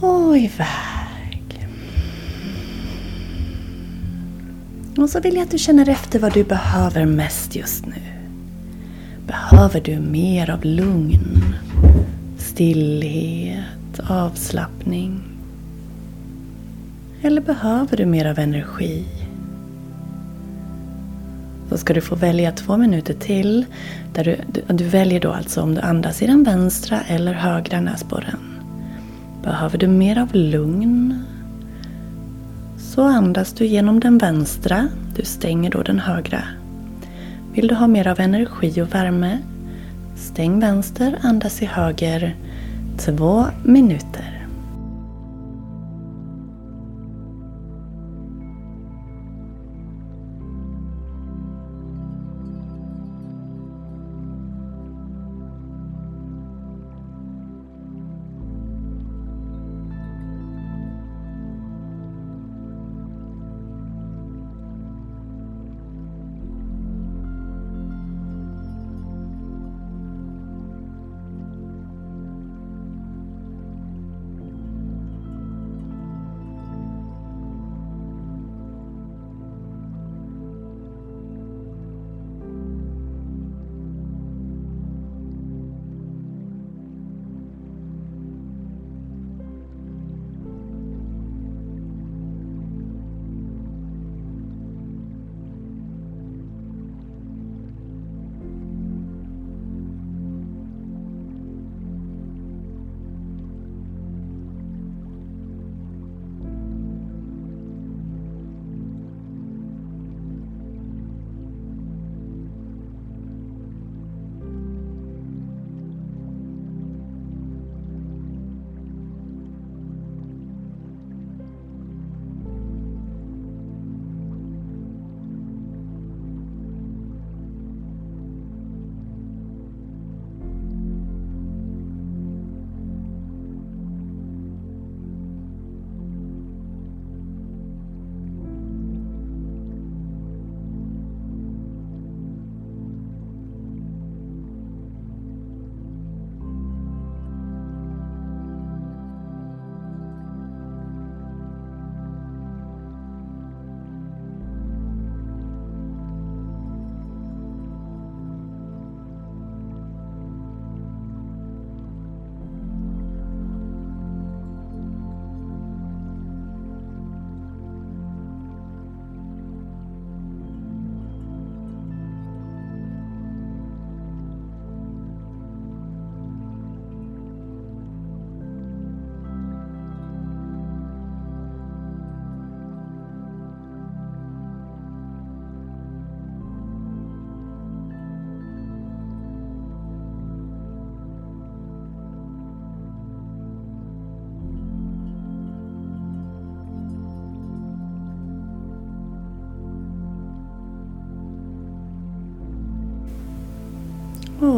Och 0.00 0.38
iväg. 0.38 1.68
Och 4.96 5.10
så 5.10 5.20
vill 5.20 5.34
jag 5.34 5.42
att 5.42 5.50
du 5.50 5.58
känner 5.58 5.88
efter 5.88 6.18
vad 6.18 6.34
du 6.34 6.44
behöver 6.44 7.06
mest 7.06 7.56
just 7.56 7.86
nu. 7.86 8.02
Behöver 9.26 9.80
du 9.80 9.98
mer 9.98 10.50
av 10.50 10.64
lugn, 10.64 11.54
stillhet, 12.38 14.00
avslappning? 14.08 15.22
Eller 17.22 17.40
behöver 17.40 17.96
du 17.96 18.06
mer 18.06 18.24
av 18.24 18.38
energi? 18.38 19.04
Så 21.72 21.78
ska 21.78 21.94
du 21.94 22.00
få 22.00 22.14
välja 22.14 22.52
två 22.52 22.76
minuter 22.76 23.14
till. 23.14 23.64
Där 24.14 24.24
du, 24.24 24.62
du 24.74 24.84
väljer 24.84 25.20
då 25.20 25.32
alltså 25.32 25.62
om 25.62 25.74
du 25.74 25.80
andas 25.80 26.22
i 26.22 26.26
den 26.26 26.44
vänstra 26.44 27.00
eller 27.00 27.32
högra 27.32 27.80
näsborren. 27.80 28.38
Behöver 29.42 29.78
du 29.78 29.88
mer 29.88 30.18
av 30.18 30.34
lugn 30.34 31.24
så 32.78 33.02
andas 33.02 33.52
du 33.52 33.66
genom 33.66 34.00
den 34.00 34.18
vänstra. 34.18 34.88
Du 35.16 35.24
stänger 35.24 35.70
då 35.70 35.82
den 35.82 35.98
högra. 35.98 36.42
Vill 37.52 37.68
du 37.68 37.74
ha 37.74 37.86
mer 37.86 38.08
av 38.08 38.20
energi 38.20 38.82
och 38.82 38.94
värme? 38.94 39.38
Stäng 40.16 40.60
vänster, 40.60 41.18
andas 41.22 41.62
i 41.62 41.66
höger. 41.66 42.36
Två 42.98 43.46
minuter. 43.64 44.31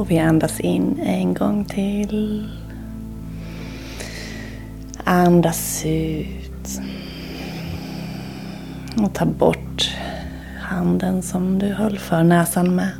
Och 0.04 0.10
vi 0.10 0.18
andas 0.18 0.60
in 0.60 1.00
en 1.04 1.34
gång 1.34 1.64
till. 1.64 2.48
Andas 5.04 5.82
ut. 5.86 6.80
Och 8.96 9.14
ta 9.14 9.26
bort 9.26 9.96
handen 10.60 11.22
som 11.22 11.58
du 11.58 11.66
höll 11.66 11.98
för 11.98 12.22
näsan 12.22 12.74
med. 12.74 12.90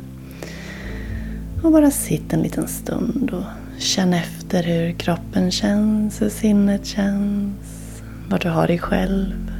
Och 1.63 1.71
bara 1.71 1.91
sitt 1.91 2.33
en 2.33 2.41
liten 2.41 2.67
stund 2.67 3.31
och 3.31 3.81
känn 3.81 4.13
efter 4.13 4.63
hur 4.63 4.91
kroppen 4.91 5.51
känns, 5.51 6.21
hur 6.21 6.29
sinnet 6.29 6.85
känns, 6.85 8.01
var 8.29 8.39
du 8.39 8.49
har 8.49 8.67
dig 8.67 8.79
själv. 8.79 9.54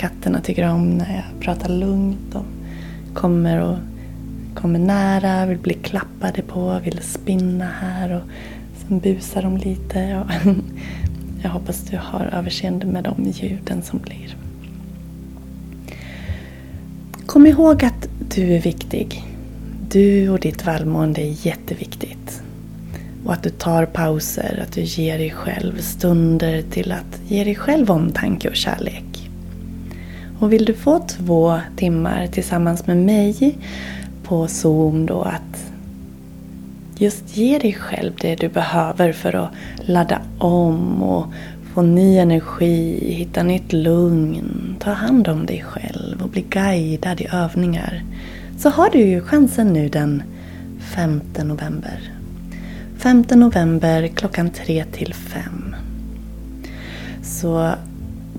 Katterna 0.00 0.40
tycker 0.40 0.68
om 0.68 0.98
när 0.98 1.14
jag 1.14 1.40
pratar 1.40 1.68
lugnt. 1.68 2.32
De 2.32 2.44
kommer 3.14 3.60
och 3.60 3.76
kommer 4.54 4.78
nära, 4.78 5.46
vill 5.46 5.58
bli 5.58 5.74
klappade 5.74 6.42
på, 6.42 6.80
vill 6.84 6.98
spinna 7.02 7.64
här 7.64 8.12
och 8.12 8.22
sen 8.76 8.98
busar 8.98 9.42
de 9.42 9.56
lite. 9.56 10.24
Jag 11.42 11.50
hoppas 11.50 11.80
du 11.80 11.96
har 11.96 12.24
överseende 12.32 12.86
med 12.86 13.04
de 13.04 13.24
ljuden 13.24 13.82
som 13.82 13.98
blir. 13.98 14.36
Kom 17.26 17.46
ihåg 17.46 17.84
att 17.84 18.08
du 18.34 18.54
är 18.54 18.60
viktig. 18.60 19.24
Du 19.90 20.28
och 20.28 20.40
ditt 20.40 20.66
välmående 20.66 21.20
är 21.20 21.46
jätteviktigt. 21.46 22.42
Och 23.24 23.32
att 23.32 23.42
du 23.42 23.50
tar 23.50 23.86
pauser, 23.86 24.64
att 24.66 24.72
du 24.72 24.82
ger 24.82 25.18
dig 25.18 25.30
själv 25.30 25.80
stunder 25.80 26.62
till 26.62 26.92
att 26.92 27.20
ge 27.28 27.44
dig 27.44 27.54
själv 27.54 27.90
omtanke 27.90 28.48
och 28.48 28.56
kärlek. 28.56 29.09
Och 30.40 30.52
vill 30.52 30.64
du 30.64 30.74
få 30.74 30.98
två 30.98 31.60
timmar 31.76 32.26
tillsammans 32.26 32.86
med 32.86 32.96
mig 32.96 33.58
på 34.22 34.48
Zoom 34.48 35.06
då 35.06 35.22
att 35.22 35.72
just 36.98 37.36
ge 37.36 37.58
dig 37.58 37.72
själv 37.72 38.12
det 38.20 38.34
du 38.34 38.48
behöver 38.48 39.12
för 39.12 39.34
att 39.34 39.50
ladda 39.76 40.20
om 40.38 41.02
och 41.02 41.26
få 41.74 41.82
ny 41.82 42.18
energi, 42.18 43.12
hitta 43.14 43.42
nytt 43.42 43.72
lugn, 43.72 44.76
ta 44.80 44.90
hand 44.90 45.28
om 45.28 45.46
dig 45.46 45.64
själv 45.66 46.22
och 46.22 46.28
bli 46.28 46.42
guidad 46.42 47.20
i 47.20 47.28
övningar 47.32 48.02
så 48.58 48.70
har 48.70 48.90
du 48.90 48.98
ju 48.98 49.20
chansen 49.20 49.72
nu 49.72 49.88
den 49.88 50.22
5 50.80 51.20
november. 51.44 52.12
5 52.98 53.24
november 53.30 54.08
klockan 54.08 54.50
3 54.50 54.84
till 54.84 55.14
5. 55.14 55.74
Så 57.22 57.72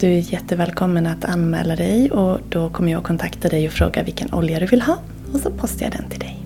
du 0.02 0.08
är 0.08 0.34
jättevälkommen 0.34 1.08
att 1.08 1.26
anmäla 1.26 1.76
dig 1.76 2.12
och 2.12 2.40
då 2.50 2.70
kommer 2.70 2.92
jag 2.92 3.04
kontakta 3.04 3.50
dig 3.50 3.68
och 3.68 3.74
fråga 3.74 4.04
vilken 4.04 4.34
olja 4.34 4.60
du 4.60 4.66
vill 4.66 4.82
ha 4.82 4.98
och 5.34 5.40
så 5.40 5.52
postar 5.52 5.86
jag 5.86 5.92
den 5.92 6.10
till 6.10 6.20
dig. 6.20 6.46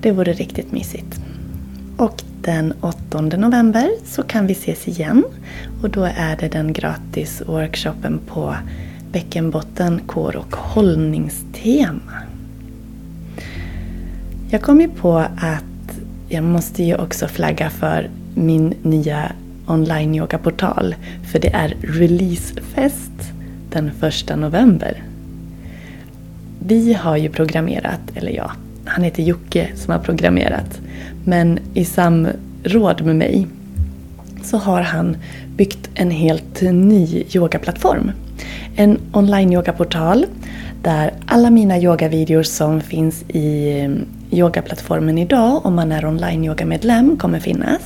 Det 0.00 0.10
vore 0.10 0.32
riktigt 0.32 0.72
mysigt. 0.72 1.20
Och 1.96 2.22
den 2.42 2.72
8 2.80 3.20
november 3.20 3.90
så 4.04 4.22
kan 4.22 4.46
vi 4.46 4.52
ses 4.52 4.88
igen 4.88 5.24
och 5.82 5.90
då 5.90 6.04
är 6.04 6.36
det 6.36 6.48
den 6.48 6.72
gratis 6.72 7.42
workshopen 7.46 8.20
på 8.26 8.56
bäckenbotten, 9.12 10.00
kår 10.06 10.36
och 10.36 10.56
hållningstema. 10.56 12.22
Jag 14.50 14.62
kom 14.62 14.80
ju 14.80 14.88
på 14.88 15.18
att 15.36 16.00
jag 16.28 16.44
måste 16.44 16.82
ju 16.82 16.94
också 16.94 17.28
flagga 17.28 17.70
för 17.70 18.10
min 18.34 18.74
nya 18.82 19.32
online 19.70 20.14
yogaportal. 20.14 20.94
För 21.32 21.38
det 21.38 21.48
är 21.54 21.76
releasefest 21.82 23.32
den 23.70 23.90
första 24.00 24.36
november. 24.36 25.02
Vi 26.58 26.92
har 26.92 27.16
ju 27.16 27.28
programmerat, 27.28 28.00
eller 28.14 28.32
ja, 28.32 28.52
han 28.84 29.04
heter 29.04 29.22
Jocke 29.22 29.68
som 29.74 29.92
har 29.92 29.98
programmerat. 29.98 30.80
Men 31.24 31.58
i 31.74 31.84
samråd 31.84 33.02
med 33.04 33.16
mig 33.16 33.46
så 34.42 34.56
har 34.56 34.82
han 34.82 35.16
byggt 35.56 35.90
en 35.94 36.10
helt 36.10 36.62
ny 36.62 37.24
yogaplattform. 37.34 38.10
En 38.76 38.98
online 39.12 39.52
yogaportal 39.52 40.26
där 40.82 41.12
alla 41.26 41.50
mina 41.50 41.78
yogavideor 41.78 42.42
som 42.42 42.80
finns 42.80 43.22
i 43.22 43.88
yogaplattformen 44.30 45.18
idag 45.18 45.66
om 45.66 45.74
man 45.74 45.92
är 45.92 46.06
online 46.06 46.44
yogamedlem 46.44 47.16
kommer 47.16 47.40
finnas. 47.40 47.82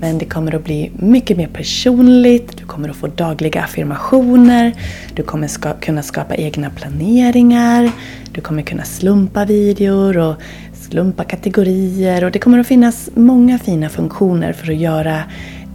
Men 0.00 0.18
det 0.18 0.24
kommer 0.24 0.54
att 0.54 0.64
bli 0.64 0.90
mycket 0.94 1.36
mer 1.36 1.46
personligt, 1.46 2.56
du 2.56 2.64
kommer 2.64 2.88
att 2.88 2.96
få 2.96 3.06
dagliga 3.06 3.62
affirmationer, 3.62 4.72
du 5.14 5.22
kommer 5.22 5.48
ska 5.48 5.72
kunna 5.72 6.02
skapa 6.02 6.34
egna 6.34 6.70
planeringar, 6.70 7.90
du 8.32 8.40
kommer 8.40 8.62
kunna 8.62 8.84
slumpa 8.84 9.44
videor 9.44 10.18
och 10.18 10.34
slumpa 10.72 11.24
kategorier 11.24 12.24
och 12.24 12.30
det 12.30 12.38
kommer 12.38 12.58
att 12.58 12.66
finnas 12.66 13.10
många 13.14 13.58
fina 13.58 13.88
funktioner 13.88 14.52
för 14.52 14.72
att 14.72 14.78
göra 14.78 15.22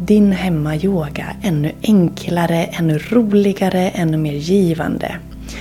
din 0.06 0.32
hemmayoga 0.32 1.26
ännu 1.42 1.72
enklare, 1.84 2.64
ännu 2.64 2.98
roligare, 2.98 3.90
ännu 3.90 4.18
mer 4.18 4.34
givande. 4.34 5.16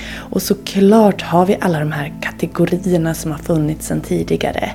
Och 0.09 0.41
såklart 0.41 1.21
har 1.21 1.45
vi 1.45 1.57
alla 1.61 1.79
de 1.79 1.91
här 1.91 2.13
kategorierna 2.21 3.13
som 3.13 3.31
har 3.31 3.37
funnits 3.37 3.87
sedan 3.87 4.01
tidigare. 4.01 4.71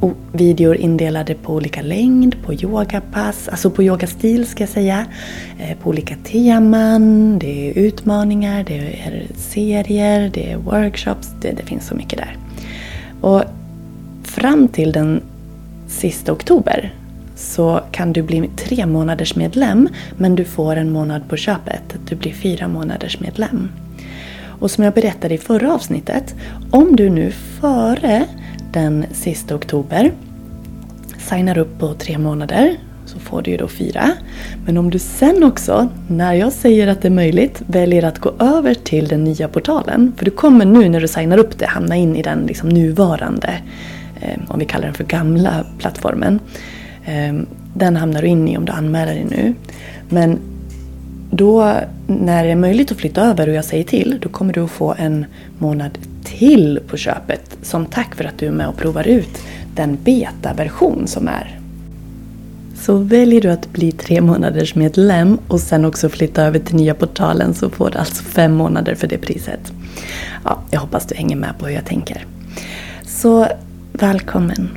Och 0.00 0.12
videor 0.32 0.76
indelade 0.76 1.34
på 1.34 1.54
olika 1.54 1.82
längd, 1.82 2.42
på 2.42 2.54
yogapass, 2.54 3.48
alltså 3.48 3.70
på 3.70 3.82
yogastil 3.82 4.46
ska 4.46 4.62
jag 4.62 4.70
säga. 4.70 5.06
Eh, 5.58 5.76
på 5.78 5.88
olika 5.88 6.16
teman, 6.24 7.38
det 7.38 7.70
är 7.70 7.78
utmaningar, 7.78 8.64
det 8.64 8.76
är 8.76 9.26
serier, 9.36 10.30
det 10.34 10.52
är 10.52 10.56
workshops, 10.56 11.28
det, 11.40 11.50
det 11.50 11.62
finns 11.62 11.86
så 11.86 11.94
mycket 11.94 12.18
där. 12.18 12.36
Och 13.20 13.42
fram 14.22 14.68
till 14.68 14.92
den 14.92 15.22
sista 15.88 16.32
oktober 16.32 16.94
så 17.36 17.80
kan 17.90 18.12
du 18.12 18.22
bli 18.22 18.50
tre 18.56 18.86
månaders 18.86 19.36
medlem 19.36 19.88
men 20.16 20.36
du 20.36 20.44
får 20.44 20.76
en 20.76 20.92
månad 20.92 21.28
på 21.28 21.36
köpet. 21.36 21.96
Du 22.08 22.16
blir 22.16 22.32
fyra 22.32 22.68
månaders 22.68 23.20
medlem. 23.20 23.68
Och 24.58 24.70
som 24.70 24.84
jag 24.84 24.94
berättade 24.94 25.34
i 25.34 25.38
förra 25.38 25.74
avsnittet, 25.74 26.34
om 26.70 26.96
du 26.96 27.10
nu 27.10 27.30
före 27.30 28.24
den 28.72 29.04
sista 29.12 29.54
oktober 29.54 30.12
signar 31.18 31.58
upp 31.58 31.78
på 31.78 31.94
tre 31.94 32.18
månader 32.18 32.76
så 33.06 33.18
får 33.18 33.42
du 33.42 33.50
ju 33.50 33.56
då 33.56 33.68
fyra. 33.68 34.12
Men 34.64 34.76
om 34.76 34.90
du 34.90 34.98
sen 34.98 35.44
också, 35.44 35.88
när 36.08 36.34
jag 36.34 36.52
säger 36.52 36.88
att 36.88 37.02
det 37.02 37.08
är 37.08 37.12
möjligt, 37.12 37.62
väljer 37.66 38.04
att 38.04 38.18
gå 38.18 38.32
över 38.38 38.74
till 38.74 39.08
den 39.08 39.24
nya 39.24 39.48
portalen. 39.48 40.12
För 40.16 40.24
du 40.24 40.30
kommer 40.30 40.64
nu 40.64 40.88
när 40.88 41.00
du 41.00 41.08
signar 41.08 41.38
upp 41.38 41.58
det 41.58 41.66
hamna 41.66 41.96
in 41.96 42.16
i 42.16 42.22
den 42.22 42.46
liksom 42.46 42.68
nuvarande, 42.68 43.58
eh, 44.20 44.38
om 44.48 44.58
vi 44.58 44.64
kallar 44.64 44.84
den 44.84 44.94
för 44.94 45.04
gamla 45.04 45.64
plattformen. 45.78 46.40
Eh, 47.04 47.34
den 47.74 47.96
hamnar 47.96 48.22
du 48.22 48.28
in 48.28 48.48
i 48.48 48.56
om 48.56 48.64
du 48.64 48.72
anmäler 48.72 49.14
dig 49.14 49.26
nu. 49.30 49.54
Men 50.08 50.38
då 51.30 51.80
när 52.06 52.44
det 52.44 52.50
är 52.50 52.56
möjligt 52.56 52.92
att 52.92 52.98
flytta 52.98 53.22
över 53.22 53.48
och 53.48 53.54
jag 53.54 53.64
säger 53.64 53.84
till, 53.84 54.18
då 54.22 54.28
kommer 54.28 54.52
du 54.52 54.60
att 54.60 54.70
få 54.70 54.94
en 54.98 55.26
månad 55.58 55.98
till 56.24 56.80
på 56.88 56.96
köpet 56.96 57.56
som 57.62 57.86
tack 57.86 58.14
för 58.14 58.24
att 58.24 58.38
du 58.38 58.46
är 58.46 58.50
med 58.50 58.68
och 58.68 58.76
provar 58.76 59.08
ut 59.08 59.42
den 59.74 59.98
betaversion 60.04 61.06
som 61.06 61.28
är. 61.28 61.60
Så 62.74 62.96
väljer 62.96 63.40
du 63.40 63.50
att 63.50 63.72
bli 63.72 63.92
tre 63.92 64.20
månaders 64.20 64.74
medlem 64.74 65.38
och 65.48 65.60
sen 65.60 65.84
också 65.84 66.08
flytta 66.08 66.42
över 66.42 66.58
till 66.58 66.76
nya 66.76 66.94
portalen 66.94 67.54
så 67.54 67.70
får 67.70 67.90
du 67.90 67.98
alltså 67.98 68.22
fem 68.22 68.54
månader 68.54 68.94
för 68.94 69.06
det 69.06 69.18
priset. 69.18 69.72
Ja, 70.44 70.58
jag 70.70 70.80
hoppas 70.80 71.06
du 71.06 71.14
hänger 71.14 71.36
med 71.36 71.58
på 71.58 71.66
hur 71.66 71.74
jag 71.74 71.84
tänker. 71.84 72.26
Så 73.02 73.46
välkommen 73.92 74.70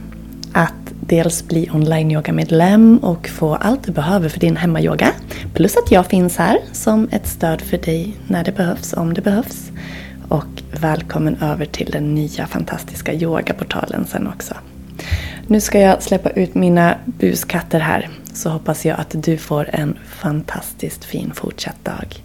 att 0.53 0.88
dels 1.09 1.47
bli 1.47 1.69
online-yoga-medlem 1.73 2.97
och 2.97 3.27
få 3.27 3.55
allt 3.55 3.83
du 3.83 3.91
behöver 3.91 4.29
för 4.29 4.39
din 4.39 4.57
hemmayoga. 4.57 5.13
Plus 5.53 5.77
att 5.77 5.91
jag 5.91 6.05
finns 6.05 6.37
här 6.37 6.57
som 6.71 7.09
ett 7.11 7.27
stöd 7.27 7.61
för 7.61 7.77
dig 7.77 8.17
när 8.27 8.43
det 8.43 8.51
behövs, 8.51 8.93
om 8.93 9.13
det 9.13 9.21
behövs. 9.21 9.71
Och 10.27 10.63
välkommen 10.71 11.35
över 11.41 11.65
till 11.65 11.91
den 11.91 12.15
nya 12.15 12.47
fantastiska 12.47 13.13
yogaportalen 13.13 14.05
sen 14.07 14.27
också. 14.27 14.53
Nu 15.47 15.61
ska 15.61 15.79
jag 15.79 16.03
släppa 16.03 16.29
ut 16.29 16.55
mina 16.55 16.97
buskatter 17.05 17.79
här 17.79 18.09
så 18.33 18.49
hoppas 18.49 18.85
jag 18.85 18.99
att 18.99 19.15
du 19.23 19.37
får 19.37 19.69
en 19.73 19.97
fantastiskt 20.07 21.05
fin 21.05 21.31
fortsatt 21.33 21.85
dag. 21.85 22.23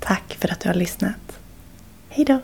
Tack 0.00 0.36
för 0.38 0.52
att 0.52 0.60
du 0.60 0.68
har 0.68 0.74
lyssnat. 0.74 1.38
Hejdå! 2.08 2.40